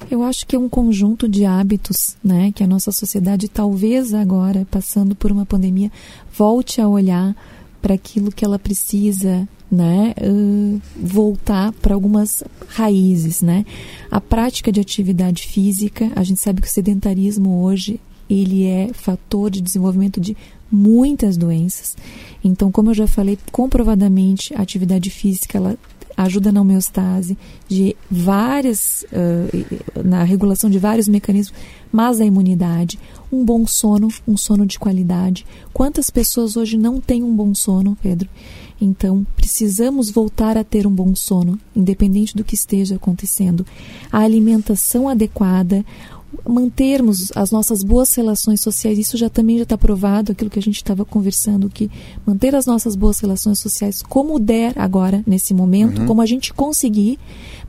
[0.10, 4.68] Eu acho que é um conjunto de hábitos, né, que a nossa sociedade talvez agora,
[4.70, 5.92] passando por uma pandemia,
[6.36, 7.36] volte a olhar
[7.82, 13.66] para aquilo que ela precisa, né, uh, voltar para algumas raízes, né?
[14.10, 19.50] A prática de atividade física, a gente sabe que o sedentarismo hoje ele é fator
[19.50, 20.36] de desenvolvimento de
[20.72, 21.96] muitas doenças.
[22.44, 25.78] Então, como eu já falei, comprovadamente a atividade física ela
[26.15, 31.58] ajuda na homeostase de várias uh, na regulação de vários mecanismos,
[31.91, 32.99] mas a imunidade,
[33.32, 35.45] um bom sono, um sono de qualidade.
[35.73, 38.30] Quantas pessoas hoje não têm um bom sono, Pedro?
[38.82, 43.65] Então, precisamos voltar a ter um bom sono, independente do que esteja acontecendo.
[44.12, 45.86] A alimentação adequada,
[46.48, 50.62] mantermos as nossas boas relações sociais, isso já também já está provado, aquilo que a
[50.62, 51.89] gente estava conversando, que
[52.26, 56.08] manter as nossas boas relações sociais como der agora, nesse momento, uhum.
[56.08, 57.19] como a gente conseguir,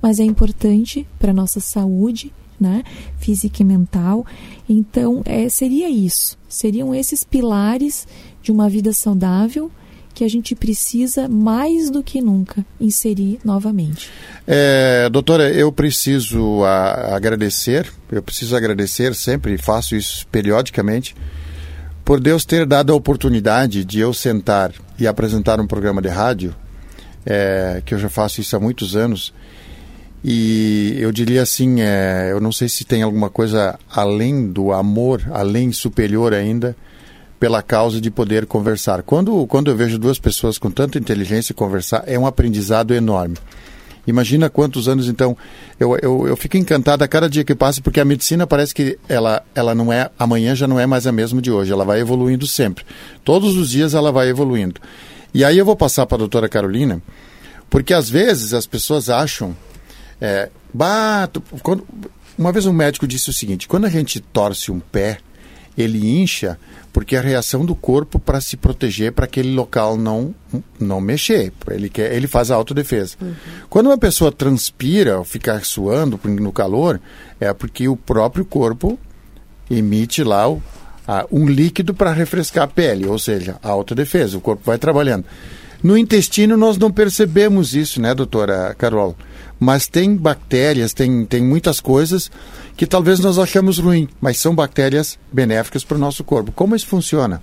[0.01, 2.83] mas é importante para a nossa saúde, né,
[3.19, 4.25] física e mental.
[4.69, 8.07] Então, é, seria isso, seriam esses pilares
[8.43, 9.71] de uma vida saudável,
[10.15, 14.09] que a gente precisa mais do que nunca inserir novamente.
[14.47, 21.17] É, doutora, eu preciso a, agradecer, eu preciso agradecer sempre, faço isso periodicamente,
[22.05, 26.55] por Deus ter dado a oportunidade de eu sentar e apresentar um programa de rádio,
[27.27, 29.35] é, que eu já faço isso há muitos anos,
[30.23, 35.23] e eu diria assim, é, eu não sei se tem alguma coisa além do amor,
[35.33, 36.77] além superior ainda,
[37.39, 39.03] pela causa de poder conversar.
[39.03, 43.37] Quando, quando eu vejo duas pessoas com tanta inteligência conversar, é um aprendizado enorme.
[44.07, 45.37] Imagina quantos anos, então,
[45.81, 48.99] eu, eu, eu fico encantado a cada dia que passa, porque a medicina parece que
[49.09, 52.01] ela, ela não é, amanhã já não é mais a mesma de hoje, ela vai
[52.01, 52.85] evoluindo sempre.
[53.25, 54.81] Todos os dias ela vai evoluindo.
[55.33, 57.03] E aí eu vou passar para a doutora Carolina,
[57.71, 59.57] porque às vezes as pessoas acham,
[60.21, 61.87] é, bato, quando,
[62.37, 65.19] uma vez um médico disse o seguinte, quando a gente torce um pé,
[65.77, 66.59] ele incha
[66.93, 70.35] porque a reação do corpo para se proteger para aquele local não
[70.79, 71.53] não mexer.
[71.71, 73.17] Ele quer ele faz a autodefesa.
[73.21, 73.35] Uhum.
[73.69, 77.01] quando uma pessoa transpira ou fica suando no calor
[77.41, 78.99] é porque o próprio corpo
[79.69, 80.63] emite lá o,
[81.07, 85.25] a, um líquido para refrescar a pele ou seja a autodefesa o corpo vai trabalhando
[85.85, 89.15] no intestino nós não percebemos isso né doutora Carol
[89.61, 92.29] mas tem bactérias tem tem muitas coisas
[92.77, 96.51] que talvez nós achamos ruim, mas são bactérias benéficas para o nosso corpo.
[96.53, 97.43] Como isso funciona?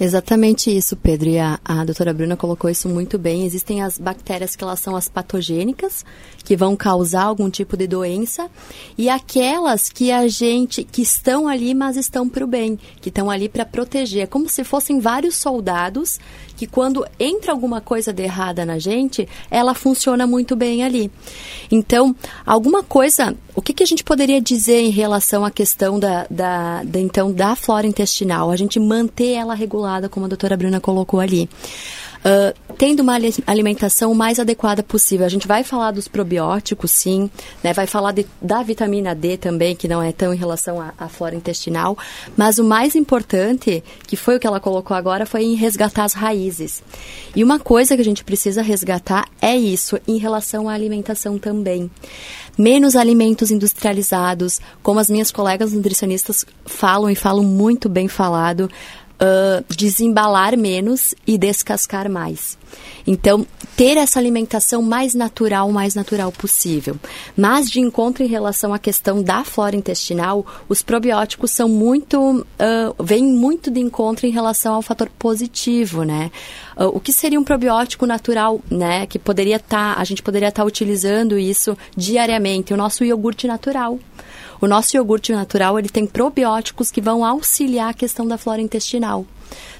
[0.00, 1.28] Exatamente isso, Pedro.
[1.28, 3.44] E a, a doutora Bruna colocou isso muito bem.
[3.44, 6.06] Existem as bactérias que elas são as patogênicas,
[6.42, 8.48] que vão causar algum tipo de doença,
[8.96, 13.30] e aquelas que a gente, que estão ali, mas estão para o bem, que estão
[13.30, 14.22] ali para proteger.
[14.22, 16.18] É como se fossem vários soldados
[16.60, 21.10] que quando entra alguma coisa de errada na gente, ela funciona muito bem ali.
[21.70, 26.26] Então, alguma coisa, o que, que a gente poderia dizer em relação à questão da,
[26.28, 28.50] da, da, então, da flora intestinal?
[28.50, 31.48] A gente manter ela regulada, como a doutora Bruna colocou ali.
[32.24, 35.26] Uh, tendo uma alimentação mais adequada possível.
[35.26, 37.30] A gente vai falar dos probióticos, sim,
[37.62, 37.72] né?
[37.72, 41.08] vai falar de, da vitamina D também, que não é tão em relação à, à
[41.08, 41.96] flora intestinal,
[42.36, 46.12] mas o mais importante, que foi o que ela colocou agora, foi em resgatar as
[46.12, 46.82] raízes.
[47.34, 51.90] E uma coisa que a gente precisa resgatar é isso em relação à alimentação também
[52.60, 58.70] menos alimentos industrializados, como as minhas colegas nutricionistas falam e falam muito bem falado,
[59.20, 62.58] uh, desembalar menos e descascar mais.
[63.06, 66.96] Então, ter essa alimentação mais natural, mais natural possível.
[67.36, 73.02] Mas, de encontro em relação à questão da flora intestinal, os probióticos são muito, uh,
[73.02, 76.30] vêm muito de encontro em relação ao fator positivo, né?
[76.76, 79.06] Uh, o que seria um probiótico natural, né?
[79.06, 82.72] Que poderia estar, tá, a gente poderia estar tá utilizando isso diariamente.
[82.72, 83.98] O nosso iogurte natural.
[84.60, 89.24] O nosso iogurte natural, ele tem probióticos que vão auxiliar a questão da flora intestinal.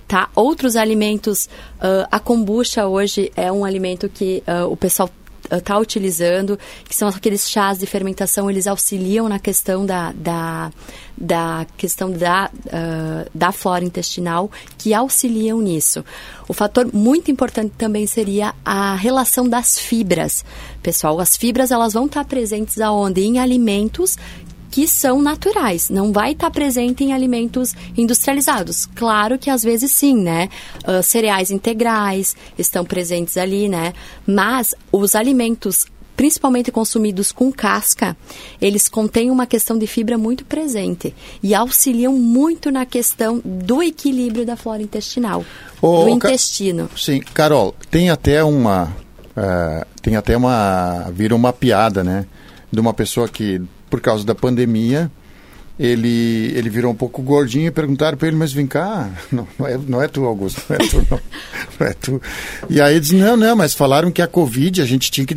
[0.09, 0.29] Tá?
[0.35, 5.09] Outros alimentos, uh, a kombucha hoje é um alimento que uh, o pessoal
[5.51, 10.71] está utilizando, que são aqueles chás de fermentação, eles auxiliam na questão da, da,
[11.17, 16.05] da questão da, uh, da flora intestinal, que auxiliam nisso.
[16.49, 20.45] O fator muito importante também seria a relação das fibras.
[20.83, 23.23] Pessoal, as fibras elas vão estar presentes aonde?
[23.23, 24.17] Em alimentos
[24.71, 28.87] que são naturais, não vai estar tá presente em alimentos industrializados.
[28.95, 30.49] Claro que às vezes sim, né?
[30.87, 33.93] Uh, cereais integrais estão presentes ali, né?
[34.27, 35.87] Mas os alimentos
[36.21, 38.15] principalmente consumidos com casca,
[38.61, 44.45] eles contêm uma questão de fibra muito presente e auxiliam muito na questão do equilíbrio
[44.45, 45.43] da flora intestinal,
[45.81, 46.91] do intestino.
[46.95, 48.95] Sim, Carol, tem até uma,
[49.35, 52.27] uh, tem até uma, vira uma piada, né,
[52.71, 55.11] de uma pessoa que por causa da pandemia,
[55.81, 59.67] ele, ele virou um pouco gordinho e perguntaram para ele, mas vem cá, não, não,
[59.67, 61.21] é, não é tu, Augusto, não é tu, não,
[61.81, 62.23] não é tu.
[62.69, 65.35] E aí ele disse, não, não, mas falaram que a Covid, a gente tinha que,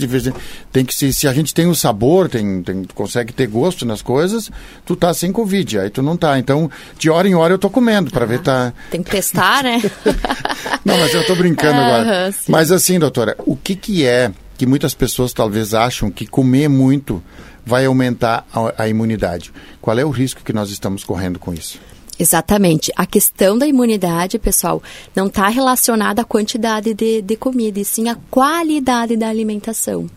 [0.70, 4.02] tem que se, se a gente tem o sabor, tem, tem, consegue ter gosto nas
[4.02, 4.52] coisas,
[4.86, 6.38] tu tá sem Covid, aí tu não tá.
[6.38, 8.74] Então, de hora em hora eu tô comendo para ah, ver tá...
[8.92, 9.82] Tem que testar, né?
[10.84, 12.36] não, mas eu tô brincando agora.
[12.50, 17.24] Mas assim, doutora, o que que é que muitas pessoas talvez acham que comer muito
[17.66, 19.52] vai aumentar a, a imunidade.
[19.82, 21.80] Qual é o risco que nós estamos correndo com isso?
[22.20, 22.92] Exatamente.
[22.96, 24.82] A questão da imunidade, pessoal,
[25.16, 30.10] não está relacionada à quantidade de, de comida, e sim à qualidade da alimentação.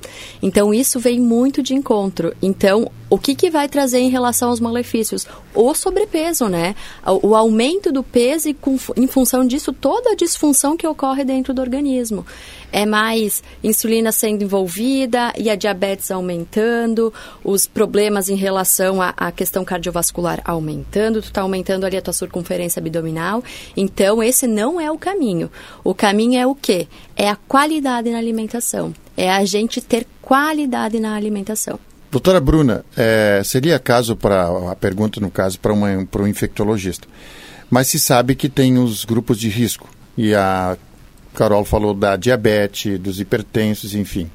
[0.42, 2.34] Então, isso vem muito de encontro.
[2.42, 5.26] Então, o que, que vai trazer em relação aos malefícios?
[5.54, 6.74] O sobrepeso, né?
[7.06, 11.24] O, o aumento do peso e, com, em função disso, toda a disfunção que ocorre
[11.24, 12.24] dentro do organismo
[12.72, 19.64] é mais insulina sendo envolvida e a diabetes aumentando, os problemas em relação à, questão
[19.64, 23.42] cardiovascular aumentando, tu está aumentando ali a tua circunferência abdominal.
[23.76, 25.50] Então, esse não é o caminho.
[25.82, 26.86] O caminho é o quê?
[27.16, 28.94] É a qualidade na alimentação.
[29.16, 31.78] É a gente ter qualidade na alimentação.
[32.16, 37.06] Doutora Bruna, é, seria caso para a pergunta no caso para um infectologista,
[37.68, 40.78] mas se sabe que tem os grupos de risco e a
[41.34, 44.30] Carol falou da diabetes, dos hipertensos, enfim.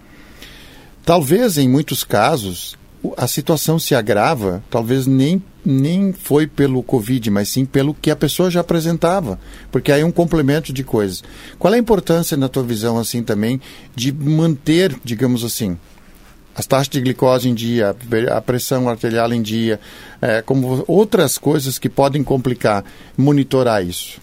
[1.04, 2.78] Talvez em muitos casos
[3.18, 8.16] a situação se agrava, talvez nem, nem foi pelo Covid, mas sim pelo que a
[8.16, 9.40] pessoa já apresentava,
[9.72, 11.24] porque aí é um complemento de coisas.
[11.58, 13.60] Qual é a importância, na tua visão, assim, também,
[13.96, 15.80] de manter, digamos assim,
[16.56, 17.96] as taxas de glicose em dia,
[18.32, 19.80] a pressão arterial em dia,
[20.22, 22.84] é, como outras coisas que podem complicar,
[23.18, 24.20] monitorar isso?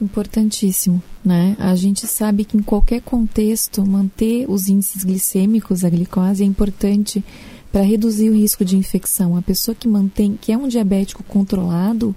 [0.00, 1.56] Importantíssimo, né?
[1.58, 7.24] A gente sabe que em qualquer contexto manter os índices glicêmicos, a glicose, é importante
[7.72, 9.36] para reduzir o risco de infecção.
[9.36, 12.14] A pessoa que mantém, que é um diabético controlado,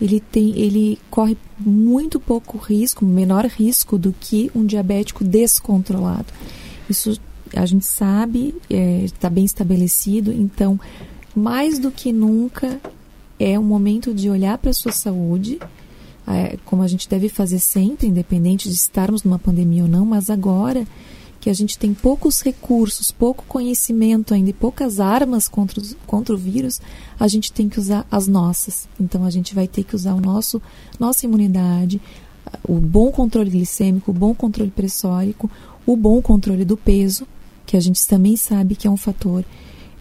[0.00, 6.26] ele tem, ele corre muito pouco risco, menor risco do que um diabético descontrolado.
[6.88, 7.18] Isso
[7.54, 10.32] a gente sabe, está é, bem estabelecido.
[10.32, 10.78] Então,
[11.34, 12.80] mais do que nunca,
[13.38, 15.58] é o momento de olhar para a sua saúde
[16.28, 20.28] é, como a gente deve fazer sempre, independente de estarmos numa pandemia ou não, mas
[20.28, 20.86] agora
[21.40, 26.38] que a gente tem poucos recursos, pouco conhecimento ainda e poucas armas contra, contra o
[26.38, 26.80] vírus,
[27.18, 28.88] a gente tem que usar as nossas.
[29.00, 30.60] Então a gente vai ter que usar o nosso
[30.98, 32.00] nossa imunidade,
[32.68, 35.50] o bom controle glicêmico, o bom controle pressórico,
[35.86, 37.26] o bom controle do peso,
[37.68, 39.44] que a gente também sabe que é um fator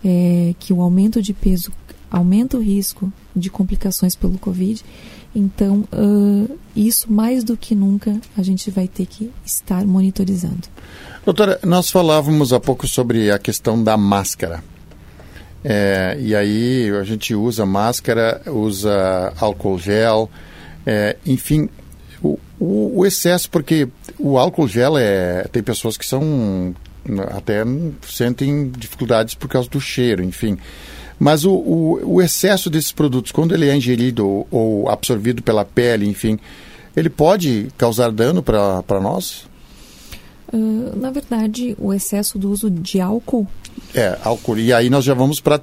[0.04, 1.70] é, que o aumento de peso
[2.10, 4.82] aumenta o risco de complicações pelo Covid.
[5.36, 10.70] Então, uh, isso mais do que nunca a gente vai ter que estar monitorizando.
[11.26, 14.64] Doutora, nós falávamos há pouco sobre a questão da máscara.
[15.62, 20.30] É, e aí a gente usa máscara, usa álcool gel,
[20.86, 21.68] é, enfim,
[22.24, 25.44] o, o, o, excesso, porque o, álcool gel é.
[25.52, 26.74] Tem pessoas que são.
[27.30, 27.64] Até
[28.08, 30.58] sentem dificuldades por causa do cheiro, enfim.
[31.20, 35.66] Mas o, o, o excesso desses produtos, quando ele é ingerido ou, ou absorvido pela
[35.66, 36.38] pele, enfim,
[36.96, 39.48] ele pode causar dano para nós?
[40.52, 43.48] Uh, na verdade, o excesso do uso de álcool.
[43.94, 44.58] É, álcool.
[44.58, 45.60] E aí nós já vamos para.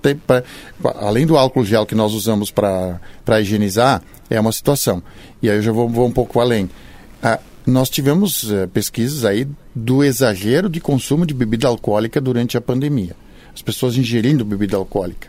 [0.96, 3.00] Além do álcool gel que nós usamos para
[3.40, 5.02] higienizar, é uma situação.
[5.42, 6.68] E aí eu já vou, vou um pouco além.
[7.22, 12.60] Ah, nós tivemos uh, pesquisas aí do exagero de consumo de bebida alcoólica durante a
[12.60, 13.16] pandemia.
[13.54, 15.28] As pessoas ingerindo bebida alcoólica.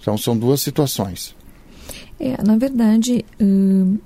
[0.00, 1.34] Então são duas situações.
[2.20, 3.98] É, na verdade, uh,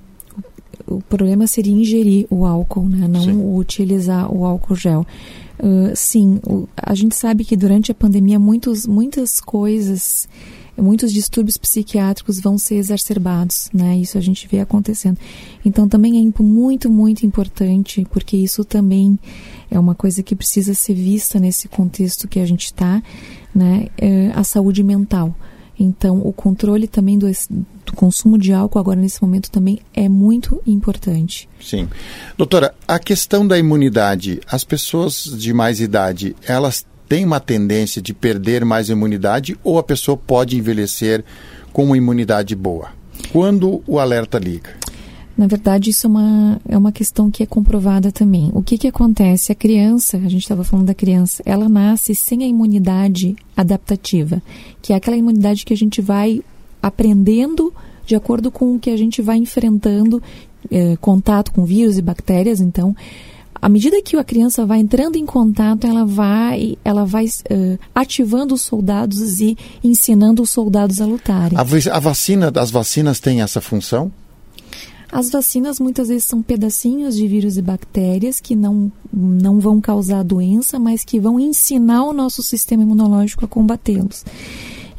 [0.87, 3.07] o problema seria ingerir o álcool, né?
[3.07, 3.55] não sim.
[3.55, 5.05] utilizar o álcool gel.
[5.59, 10.27] Uh, sim, o, a gente sabe que durante a pandemia muitos, muitas coisas,
[10.77, 13.97] muitos distúrbios psiquiátricos vão ser exacerbados, né?
[13.97, 15.17] Isso a gente vê acontecendo.
[15.65, 19.17] Então também é muito, muito importante, porque isso também
[19.69, 23.01] é uma coisa que precisa ser vista nesse contexto que a gente está,
[23.53, 23.87] né?
[23.97, 25.35] É a saúde mental.
[25.79, 30.59] Então, o controle também do, do, consumo de álcool agora nesse momento também é muito
[30.65, 31.47] importante.
[31.61, 31.87] Sim.
[32.35, 38.13] Doutora, a questão da imunidade, as pessoas de mais idade, elas têm uma tendência de
[38.13, 41.23] perder mais imunidade ou a pessoa pode envelhecer
[41.71, 42.89] com uma imunidade boa?
[43.31, 44.69] Quando o alerta liga?
[45.37, 48.49] Na verdade, isso é uma, é uma questão que é comprovada também.
[48.53, 49.51] O que, que acontece?
[49.51, 54.41] A criança, a gente estava falando da criança, ela nasce sem a imunidade adaptativa,
[54.81, 56.41] que é aquela imunidade que a gente vai
[56.81, 57.71] aprendendo
[58.03, 60.23] de acordo com o que a gente vai enfrentando,
[60.71, 62.59] é, contato com vírus e bactérias.
[62.59, 62.95] Então,
[63.61, 68.53] à medida que a criança vai entrando em contato, ela vai, ela vai uh, ativando
[68.53, 71.57] os soldados e ensinando os soldados a lutarem.
[71.57, 74.11] A, vacina, as vacinas têm essa função?
[75.11, 80.21] As vacinas muitas vezes são pedacinhos de vírus e bactérias que não, não vão causar
[80.23, 84.25] doença, mas que vão ensinar o nosso sistema imunológico a combatê-los.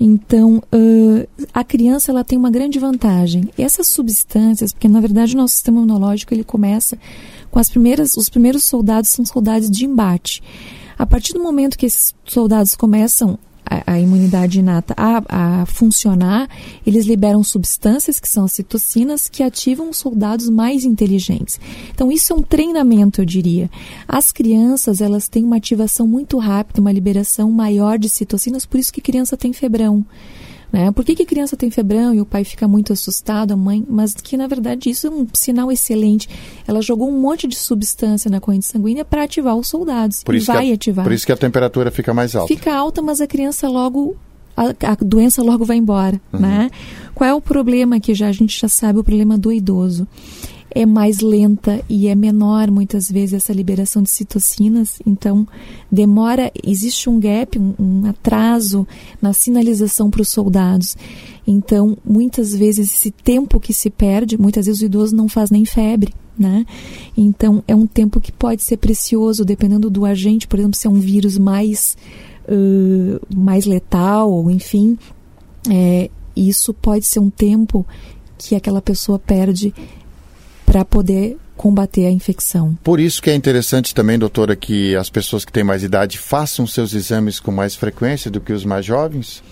[0.00, 3.50] Então, uh, a criança ela tem uma grande vantagem.
[3.58, 6.96] Essas substâncias, porque na verdade o nosso sistema imunológico ele começa
[7.58, 10.40] com as primeiras, os primeiros soldados são soldados de embate.
[10.96, 13.36] A partir do momento que esses soldados começam
[13.66, 16.48] a, a imunidade inata a, a, funcionar,
[16.86, 21.58] eles liberam substâncias, que são as citocinas, que ativam os soldados mais inteligentes.
[21.90, 23.68] Então, isso é um treinamento, eu diria.
[24.06, 28.92] As crianças, elas têm uma ativação muito rápida, uma liberação maior de citocinas, por isso
[28.92, 30.06] que criança tem febrão.
[30.70, 30.90] Né?
[30.92, 33.84] Por que, que a criança tem febrão e o pai fica muito assustado, a mãe?
[33.88, 36.28] Mas que, na verdade, isso é um sinal excelente.
[36.66, 40.22] Ela jogou um monte de substância na corrente sanguínea para ativar os soldados.
[40.22, 41.04] Por e vai a, ativar.
[41.04, 42.48] Por isso que a temperatura fica mais alta.
[42.48, 44.16] Fica alta, mas a criança logo
[44.56, 46.40] a, a, doença logo vai embora, uhum.
[46.40, 46.70] né?
[47.14, 50.06] Qual é o problema que já a gente já sabe o problema do idoso?
[50.78, 55.44] É mais lenta e é menor muitas vezes essa liberação de citocinas, então
[55.90, 58.86] demora, existe um gap, um, um atraso
[59.20, 60.96] na sinalização para os soldados.
[61.44, 65.64] Então, muitas vezes esse tempo que se perde, muitas vezes o idoso não faz nem
[65.64, 66.64] febre, né?
[67.16, 70.90] Então, é um tempo que pode ser precioso, dependendo do agente, por exemplo, se é
[70.90, 71.96] um vírus mais,
[72.44, 74.96] uh, mais letal, ou enfim,
[75.68, 77.84] é, isso pode ser um tempo
[78.38, 79.74] que aquela pessoa perde
[80.70, 82.78] para poder combater a infecção.
[82.84, 86.66] Por isso que é interessante também, doutora, que as pessoas que têm mais idade façam
[86.66, 89.42] seus exames com mais frequência do que os mais jovens?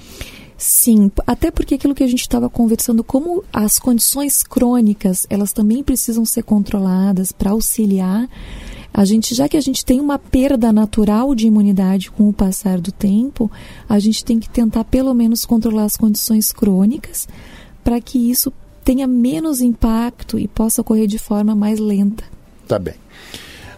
[0.59, 5.83] Sim, até porque aquilo que a gente estava conversando, como as condições crônicas, elas também
[5.83, 8.29] precisam ser controladas para auxiliar
[8.97, 12.81] a gente, já que a gente tem uma perda natural de imunidade com o passar
[12.81, 13.51] do tempo,
[13.87, 17.29] a gente tem que tentar pelo menos controlar as condições crônicas
[17.85, 18.51] para que isso
[18.87, 22.23] tenha menos impacto e possa ocorrer de forma mais lenta.
[22.69, 22.95] Tá bem.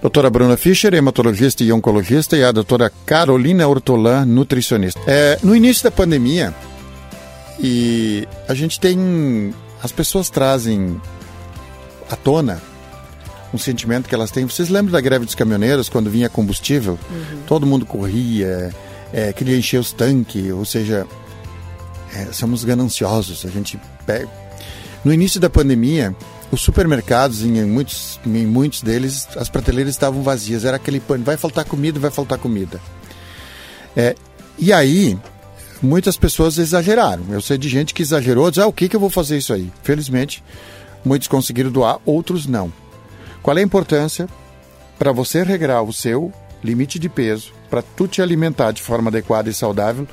[0.03, 5.01] Doutora Bruna Fischer, hematologista e oncologista, e a doutora Carolina Hortolã, nutricionista.
[5.07, 6.55] É, no início da pandemia,
[7.59, 9.55] e a gente tem.
[9.83, 11.01] As pessoas trazem
[12.11, 12.61] à tona
[13.53, 14.45] um sentimento que elas têm.
[14.45, 16.99] Vocês lembram da greve dos caminhoneiros, quando vinha combustível?
[17.11, 17.43] Uhum.
[17.47, 18.75] Todo mundo corria,
[19.11, 21.07] é, queria encher os tanques, ou seja,
[22.15, 23.47] é, somos gananciosos.
[23.47, 24.29] A gente pega
[25.05, 26.15] no início da pandemia,
[26.51, 30.65] os supermercados, em muitos, em muitos deles, as prateleiras estavam vazias.
[30.65, 32.81] Era aquele pânico, vai faltar comida, vai faltar comida.
[33.97, 34.15] É,
[34.59, 35.19] e aí,
[35.83, 37.25] muitas pessoas exageraram.
[37.31, 39.53] Eu sei de gente que exagerou, diz, ah, o que, que eu vou fazer isso
[39.53, 39.71] aí?
[39.83, 40.43] Felizmente,
[41.05, 42.73] muitos conseguiram doar, outros não.
[43.43, 44.29] Qual é a importância
[44.99, 46.33] para você regrar o seu
[46.63, 50.09] limite de peso, para tu te alimentar de forma adequada e saudável,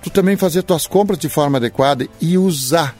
[0.00, 2.94] tu também fazer tuas compras de forma adequada e usar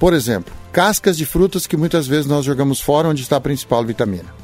[0.00, 3.84] por exemplo, cascas de frutas que muitas vezes nós jogamos fora onde está a principal
[3.84, 4.39] vitamina.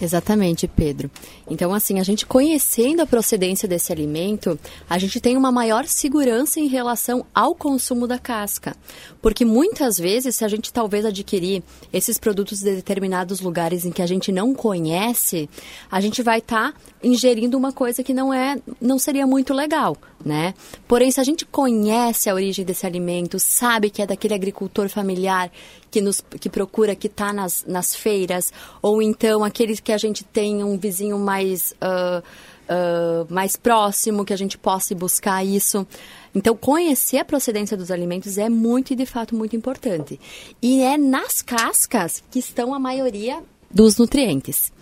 [0.00, 1.10] Exatamente, Pedro.
[1.50, 6.60] Então, assim, a gente conhecendo a procedência desse alimento, a gente tem uma maior segurança
[6.60, 8.76] em relação ao consumo da casca.
[9.20, 14.02] Porque muitas vezes, se a gente talvez adquirir esses produtos de determinados lugares em que
[14.02, 15.50] a gente não conhece,
[15.90, 19.96] a gente vai estar tá ingerindo uma coisa que não é, não seria muito legal,
[20.24, 20.54] né?
[20.86, 25.50] Porém, se a gente conhece a origem desse alimento, sabe que é daquele agricultor familiar
[25.90, 30.24] que nos que procura que está nas, nas feiras, ou então aqueles que a gente
[30.24, 32.22] tem um vizinho mais uh,
[32.68, 35.86] uh, mais próximo, que a gente possa buscar isso.
[36.34, 40.20] Então, conhecer a procedência dos alimentos é muito e de fato muito importante.
[40.62, 44.72] E é nas cascas que estão a maioria dos nutrientes.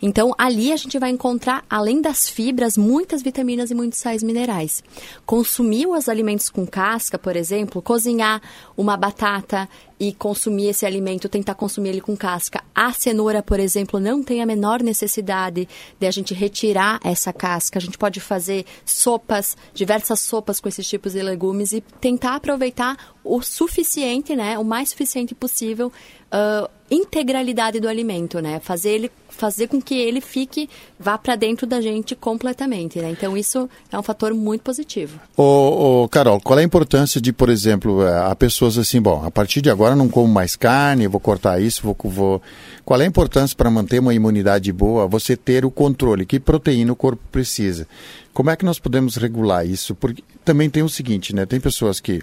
[0.00, 4.82] Então, ali a gente vai encontrar, além das fibras, muitas vitaminas e muitos sais minerais.
[5.24, 8.42] Consumir os alimentos com casca, por exemplo, cozinhar
[8.76, 9.68] uma batata
[9.98, 12.62] e consumir esse alimento, tentar consumir ele com casca.
[12.74, 15.66] A cenoura, por exemplo, não tem a menor necessidade
[15.98, 17.78] de a gente retirar essa casca.
[17.78, 23.14] A gente pode fazer sopas, diversas sopas com esses tipos de legumes e tentar aproveitar
[23.22, 25.90] o suficiente, né, o mais suficiente possível,
[26.26, 30.68] uh, integralidade do alimento, né, fazer ele fazer com que ele fique,
[30.98, 33.10] vá para dentro da gente completamente, né?
[33.10, 35.18] Então isso é um fator muito positivo.
[35.36, 39.30] Ô, Carol, qual é a importância de, por exemplo, eh, a pessoas assim, bom, a
[39.30, 41.96] partir de agora não como mais carne, vou cortar isso, vou...
[42.04, 42.42] vou...
[42.84, 46.92] Qual é a importância para manter uma imunidade boa, você ter o controle, que proteína
[46.92, 47.88] o corpo precisa?
[48.32, 49.94] Como é que nós podemos regular isso?
[49.94, 51.46] Porque também tem o seguinte, né?
[51.46, 52.20] Tem pessoas que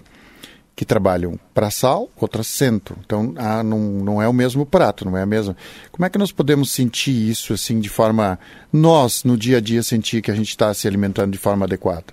[0.74, 2.96] que trabalham para sal, outras centro.
[3.04, 5.56] Então, ah, não, não é o mesmo prato, não é a mesma.
[5.90, 8.38] Como é que nós podemos sentir isso assim de forma
[8.72, 12.06] nós no dia a dia sentir que a gente está se alimentando de forma adequada?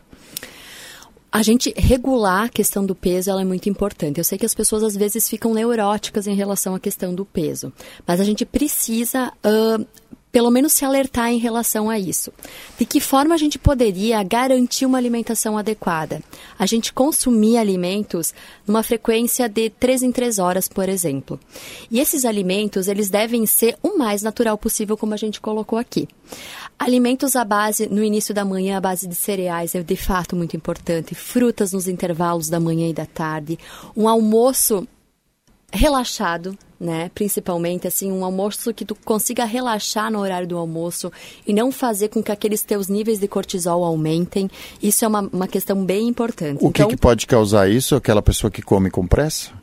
[1.32, 4.18] A gente regular a questão do peso ela é muito importante.
[4.18, 7.72] Eu sei que as pessoas às vezes ficam neuróticas em relação à questão do peso,
[8.05, 9.86] mas a gente precisa uh,
[10.32, 12.32] pelo menos se alertar em relação a isso.
[12.77, 16.21] De que forma a gente poderia garantir uma alimentação adequada?
[16.57, 18.34] A gente consumir alimentos
[18.65, 21.39] numa frequência de 3 em 3 horas, por exemplo.
[21.89, 26.07] E esses alimentos, eles devem ser o mais natural possível, como a gente colocou aqui.
[26.77, 30.55] Alimentos à base, no início da manhã, à base de cereais, é de fato muito
[30.55, 31.15] importante.
[31.15, 33.57] Frutas nos intervalos da manhã e da tarde.
[33.97, 34.88] Um almoço
[35.72, 37.11] relaxado, né?
[37.13, 41.11] Principalmente assim, um almoço que tu consiga relaxar no horário do almoço
[41.45, 44.49] e não fazer com que aqueles teus níveis de cortisol aumentem.
[44.82, 46.63] Isso é uma, uma questão bem importante.
[46.63, 47.95] O então, que, que pode causar isso?
[47.95, 49.59] Aquela pessoa que come com pressa?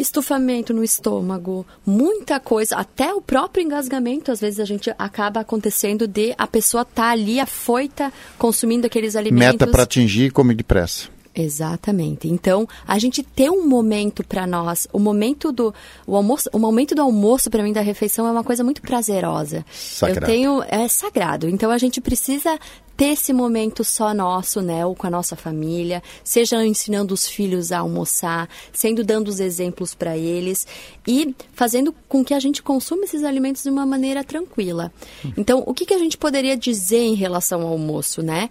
[0.00, 6.08] estufamento no estômago, muita coisa, até o próprio engasgamento, às vezes a gente acaba acontecendo
[6.08, 9.52] de a pessoa tá ali afoita consumindo aqueles alimentos.
[9.52, 11.08] Meta para atingir e come depressa.
[11.34, 12.28] Exatamente.
[12.28, 15.72] Então, a gente ter um momento para nós, o momento do
[16.06, 19.64] o almoço, o momento do almoço para mim da refeição é uma coisa muito prazerosa.
[19.70, 20.20] Sagrado.
[20.20, 21.48] Eu tenho é sagrado.
[21.48, 22.58] Então a gente precisa
[23.00, 27.72] ter esse momento só nosso, né, ou com a nossa família, seja ensinando os filhos
[27.72, 30.66] a almoçar, sendo dando os exemplos para eles
[31.08, 34.92] e fazendo com que a gente consuma esses alimentos de uma maneira tranquila.
[35.34, 38.50] Então, o que, que a gente poderia dizer em relação ao almoço, né?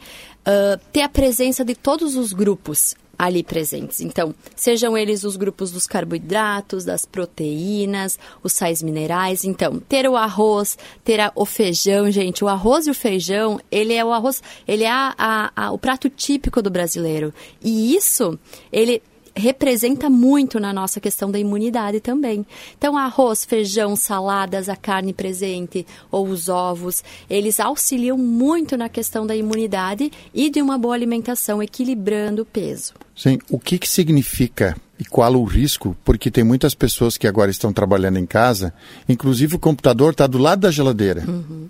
[0.91, 3.99] Ter a presença de todos os grupos ali presentes.
[3.99, 9.43] Então, sejam eles os grupos dos carboidratos, das proteínas, os sais minerais.
[9.43, 12.45] Então, ter o arroz, ter a, o feijão, gente.
[12.45, 16.09] O arroz e o feijão, ele é o arroz, ele é a, a, o prato
[16.09, 17.33] típico do brasileiro.
[17.61, 18.39] E isso,
[18.71, 19.03] ele
[19.35, 22.45] representa muito na nossa questão da imunidade também.
[22.77, 29.25] Então, arroz, feijão, saladas, a carne presente ou os ovos, eles auxiliam muito na questão
[29.25, 32.93] da imunidade e de uma boa alimentação, equilibrando o peso.
[33.15, 35.95] Sim, o que, que significa e qual o risco?
[36.03, 38.73] Porque tem muitas pessoas que agora estão trabalhando em casa,
[39.07, 41.23] inclusive o computador está do lado da geladeira.
[41.27, 41.69] Uhum.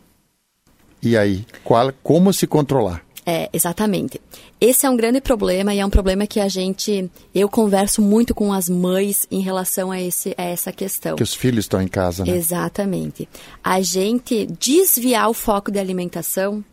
[1.02, 3.02] E aí, qual, como se controlar?
[3.30, 4.20] É, exatamente.
[4.60, 8.34] Esse é um grande problema e é um problema que a gente, eu converso muito
[8.34, 11.16] com as mães em relação a, esse, a essa questão.
[11.16, 12.36] Que os filhos estão em casa, né?
[12.36, 13.30] Exatamente.
[13.64, 16.66] A gente desviar o foco da alimentação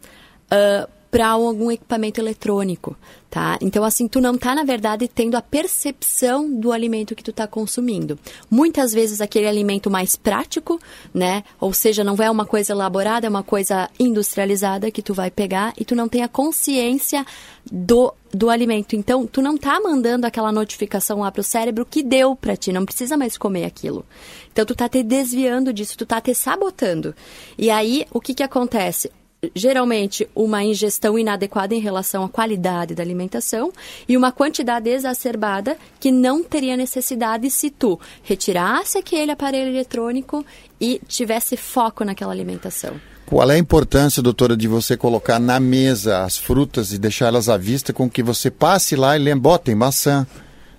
[0.51, 2.95] uh, para algum equipamento eletrônico,
[3.31, 3.57] tá?
[3.63, 7.47] Então, assim, tu não tá, na verdade, tendo a percepção do alimento que tu tá
[7.47, 8.19] consumindo.
[8.51, 10.79] Muitas vezes aquele alimento mais prático,
[11.15, 11.43] né?
[11.59, 15.73] Ou seja, não é uma coisa elaborada, é uma coisa industrializada que tu vai pegar
[15.79, 17.25] e tu não tem a consciência
[17.65, 18.95] do, do alimento.
[18.95, 22.85] Então, tu não tá mandando aquela notificação lá pro cérebro que deu para ti, não
[22.85, 24.05] precisa mais comer aquilo.
[24.53, 27.15] Então, tu tá te desviando disso, tu tá te sabotando.
[27.57, 29.11] E aí, o que que acontece?
[29.55, 33.73] Geralmente uma ingestão inadequada em relação à qualidade da alimentação
[34.09, 40.45] e uma quantidade exacerbada que não teria necessidade se tu retirasse aquele aparelho eletrônico
[40.81, 43.01] e tivesse foco naquela alimentação.
[43.27, 47.57] Qual é a importância, doutora, de você colocar na mesa as frutas e deixá-las à
[47.57, 50.25] vista com que você passe lá e lembre, oh, tem maçã,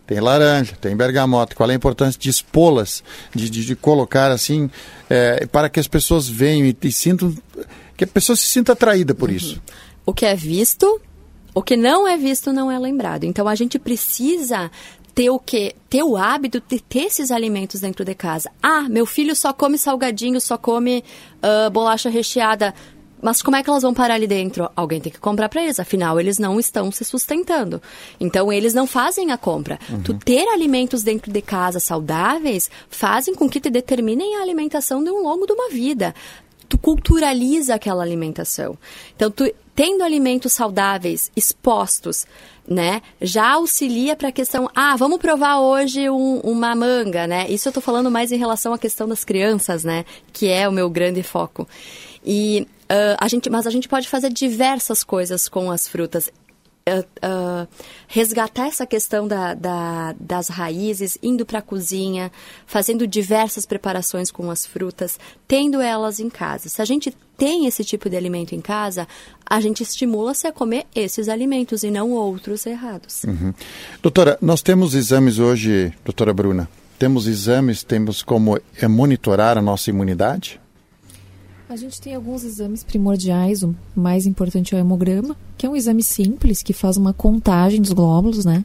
[0.07, 1.53] tem laranja, tem bergamota.
[1.53, 3.03] Qual é a importância de expô-las,
[3.35, 4.69] de, de, de, colocar assim,
[5.09, 7.35] é, para que as pessoas venham e, e, sintam,
[7.97, 9.35] que a pessoa se sinta atraída por uhum.
[9.35, 9.61] isso?
[10.05, 11.01] O que é visto,
[11.53, 13.23] o que não é visto não é lembrado.
[13.23, 14.71] Então a gente precisa
[15.15, 15.75] ter o quê?
[15.89, 18.51] Ter o hábito de ter esses alimentos dentro de casa.
[18.61, 21.03] Ah, meu filho só come salgadinho, só come
[21.41, 22.73] uh, bolacha recheada.
[23.19, 24.69] Mas como é que elas vão parar ali dentro?
[24.75, 27.81] Alguém tem que comprar para eles, afinal eles não estão se sustentando.
[28.19, 29.79] Então eles não fazem a compra.
[29.89, 30.03] Uhum.
[30.03, 35.09] Tu ter alimentos dentro de casa saudáveis fazem com que te determinem a alimentação de
[35.09, 36.13] um longo de uma vida.
[36.67, 38.77] Tu culturaliza aquela alimentação.
[39.15, 42.25] Então tu tendo alimentos saudáveis expostos,
[42.67, 47.47] né, já auxilia para a questão, ah, vamos provar hoje um, uma manga, né?
[47.47, 50.03] Isso eu estou falando mais em relação à questão das crianças, né,
[50.33, 51.67] que é o meu grande foco.
[52.25, 56.31] E Uh, a gente, mas a gente pode fazer diversas coisas com as frutas.
[56.87, 57.67] Uh, uh,
[58.07, 62.31] resgatar essa questão da, da, das raízes, indo para a cozinha,
[62.65, 66.69] fazendo diversas preparações com as frutas, tendo elas em casa.
[66.69, 69.05] Se a gente tem esse tipo de alimento em casa,
[69.45, 73.25] a gente estimula-se a comer esses alimentos e não outros errados.
[73.25, 73.53] Uhum.
[74.01, 79.89] Doutora, nós temos exames hoje, doutora Bruna, temos exames, temos como é, monitorar a nossa
[79.89, 80.59] imunidade?
[81.69, 85.75] A gente tem alguns exames primordiais, o mais importante é o hemograma, que é um
[85.75, 88.63] exame simples que faz uma contagem dos glóbulos, né?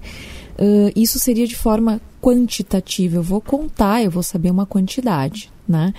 [0.57, 3.17] Uh, isso seria de forma quantitativa.
[3.17, 5.93] Eu vou contar, eu vou saber uma quantidade, né?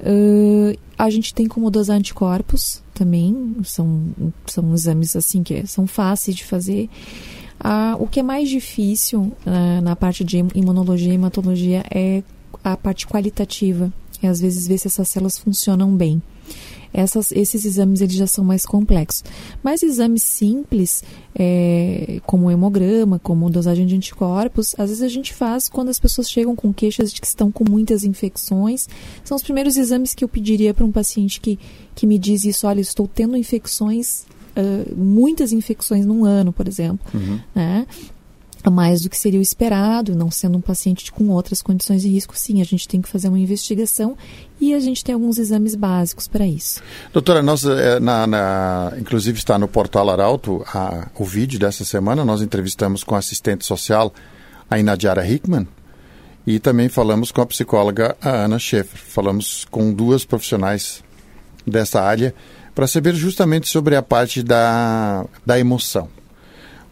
[0.00, 4.02] Uh, a gente tem como dosar anticorpos também, são,
[4.46, 6.90] são exames assim que são fáceis de fazer.
[7.64, 9.32] Uh, o que é mais difícil
[9.82, 12.22] na parte de imunologia e hematologia é
[12.62, 13.90] a parte qualitativa,
[14.22, 16.20] é às vezes ver se essas células funcionam bem
[16.92, 19.24] essas, esses exames eles já são mais complexos.
[19.62, 21.02] Mas exames simples,
[21.34, 26.30] é, como hemograma, como dosagem de anticorpos, às vezes a gente faz quando as pessoas
[26.30, 28.88] chegam com queixas de que estão com muitas infecções.
[29.24, 31.58] São os primeiros exames que eu pediria para um paciente que,
[31.94, 34.24] que me diz isso, olha, estou tendo infecções,
[34.56, 37.06] uh, muitas infecções num ano, por exemplo.
[37.14, 37.40] Uhum.
[37.54, 37.86] Né?
[38.70, 42.36] Mais do que seria o esperado, não sendo um paciente com outras condições de risco,
[42.36, 44.16] sim, a gente tem que fazer uma investigação
[44.60, 46.80] e a gente tem alguns exames básicos para isso.
[47.12, 52.24] Doutora, nós, eh, na, na, inclusive está no portal Arauto a, o vídeo dessa semana,
[52.24, 54.12] nós entrevistamos com a assistente social,
[54.70, 55.66] a Inadiara Hickman,
[56.46, 58.98] e também falamos com a psicóloga a Ana Schaefer.
[58.98, 61.02] Falamos com duas profissionais
[61.66, 62.34] dessa área
[62.74, 66.08] para saber justamente sobre a parte da, da emoção.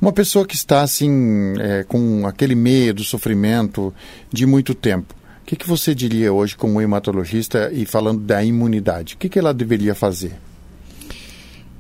[0.01, 3.93] Uma pessoa que está assim, é, com aquele medo, sofrimento
[4.33, 9.15] de muito tempo, o que, que você diria hoje como hematologista e falando da imunidade?
[9.15, 10.39] O que, que ela deveria fazer?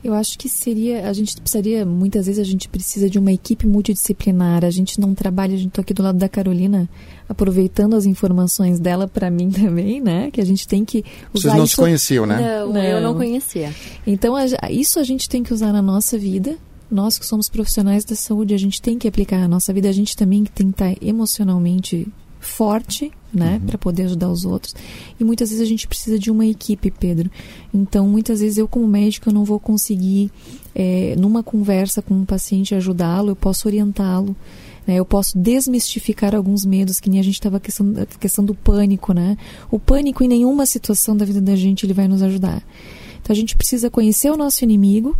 [0.02, 3.66] Eu acho que seria, a gente precisaria, muitas vezes a gente precisa de uma equipe
[3.66, 4.64] multidisciplinar.
[4.64, 6.88] A gente não trabalha, a gente está aqui do lado da Carolina,
[7.28, 10.30] aproveitando as informações dela para mim também, né?
[10.30, 11.04] Que a gente tem que
[11.34, 11.74] usar Vocês não isso...
[11.74, 12.40] se conheciam, né?
[12.40, 13.74] Não, não, eu não conhecia.
[14.06, 16.56] Então, a, isso a gente tem que usar na nossa vida,
[16.90, 19.92] nós que somos profissionais da saúde, a gente tem que aplicar a nossa vida, a
[19.92, 22.08] gente também tem que estar emocionalmente
[22.40, 23.66] forte, né, uhum.
[23.66, 24.74] para poder ajudar os outros.
[25.18, 27.30] E muitas vezes a gente precisa de uma equipe, Pedro.
[27.72, 30.30] Então, muitas vezes eu como médico eu não vou conseguir
[30.74, 34.34] é, numa conversa com um paciente ajudá-lo, eu posso orientá-lo.
[34.86, 39.12] Né, eu posso desmistificar alguns medos, que nem a gente estava questão, questão do pânico,
[39.12, 39.36] né?
[39.70, 42.64] O pânico em nenhuma situação da vida da gente ele vai nos ajudar.
[43.20, 45.14] Então a gente precisa conhecer o nosso inimigo,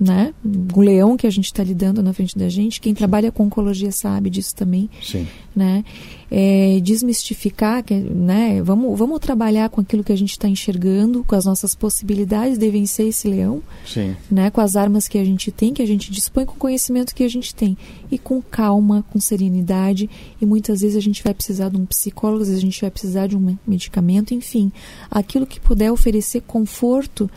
[0.00, 0.32] né?
[0.74, 2.80] O leão que a gente está lidando na frente da gente.
[2.80, 5.28] Quem trabalha com oncologia sabe disso também, Sim.
[5.54, 5.84] né?
[6.30, 8.62] É, desmistificar, né?
[8.62, 12.70] Vamos, vamos trabalhar com aquilo que a gente está enxergando, com as nossas possibilidades de
[12.70, 14.16] vencer esse leão, Sim.
[14.30, 14.48] né?
[14.48, 17.24] Com as armas que a gente tem, que a gente dispõe, com o conhecimento que
[17.24, 17.76] a gente tem
[18.10, 20.08] e com calma, com serenidade.
[20.40, 22.90] E muitas vezes a gente vai precisar de um psicólogo, às vezes a gente vai
[22.90, 24.72] precisar de um medicamento, enfim,
[25.10, 27.28] aquilo que puder oferecer conforto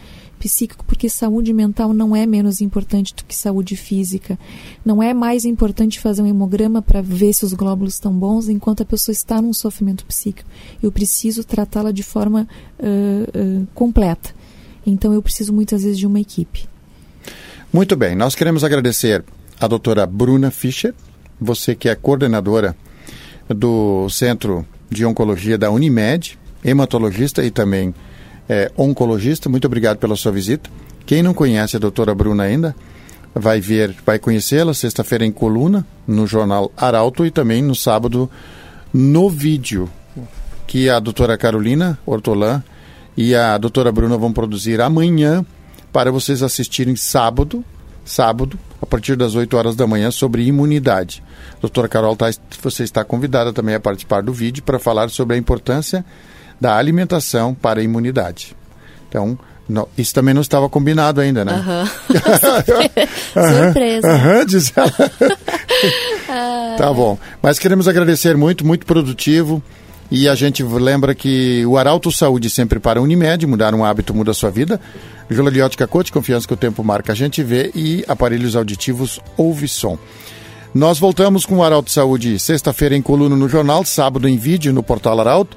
[0.44, 4.38] psíquico, porque saúde mental não é menos importante do que saúde física.
[4.84, 8.84] Não é mais importante fazer um hemograma para ver se os glóbulos estão bons enquanto
[8.84, 10.50] a pessoa está num sofrimento psíquico.
[10.82, 12.46] Eu preciso tratá-la de forma
[12.78, 14.36] uh, uh, completa.
[14.86, 16.68] Então eu preciso muitas vezes de uma equipe.
[17.72, 19.24] Muito bem, nós queremos agradecer
[19.58, 20.94] a doutora Bruna Fischer,
[21.40, 22.76] você que é coordenadora
[23.48, 27.96] do Centro de Oncologia da Unimed, hematologista e também
[28.48, 29.50] é, oncologista.
[29.50, 30.70] Muito obrigado pela sua visita.
[31.06, 32.76] Quem não conhece a doutora Bruna ainda,
[33.36, 38.30] vai ver, vai conhecê-la sexta-feira em coluna, no jornal Arauto e também no sábado
[38.94, 39.90] no vídeo
[40.68, 42.64] que a doutora Carolina Hortolã
[43.18, 45.46] e a doutora Bruna vão produzir amanhã
[45.92, 47.64] para vocês assistirem sábado,
[48.04, 51.24] sábado, a partir das 8 horas da manhã, sobre imunidade.
[51.62, 52.30] Doutora Carol, tá,
[52.62, 56.04] você está convidada também a participar do vídeo para falar sobre a importância
[56.60, 58.56] da alimentação para a imunidade.
[59.10, 59.38] Então,
[59.68, 61.54] não, isso também não estava combinado ainda, né?
[61.54, 61.90] Aham.
[63.66, 64.08] Surpresa.
[64.08, 64.92] Aham, diz ela.
[66.78, 67.18] tá bom.
[67.42, 69.64] Mas queremos agradecer muito, muito produtivo.
[70.12, 74.14] E a gente lembra que o Arauto Saúde sempre para a Unimed, mudar um hábito
[74.14, 74.80] muda a sua vida.
[75.30, 77.72] Jula Liotti Coach, confiança que o tempo marca, a gente vê.
[77.74, 79.98] E aparelhos auditivos ouve som.
[80.74, 84.84] Nós voltamos com o Arauto Saúde sexta-feira em coluna no jornal, sábado em vídeo no
[84.84, 85.56] portal Arauto.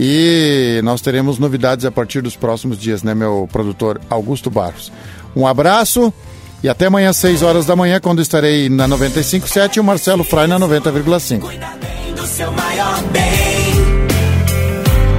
[0.00, 4.92] E nós teremos novidades a partir dos próximos dias, né, meu produtor Augusto Barros.
[5.34, 6.14] Um abraço
[6.62, 10.46] e até amanhã, 6 horas da manhã, quando estarei na 95.7 e o Marcelo Fry
[10.46, 11.40] na 90,5.
[11.40, 13.22] Cuida bem do seu maior bem.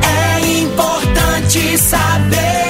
[0.07, 2.68] É importante saber.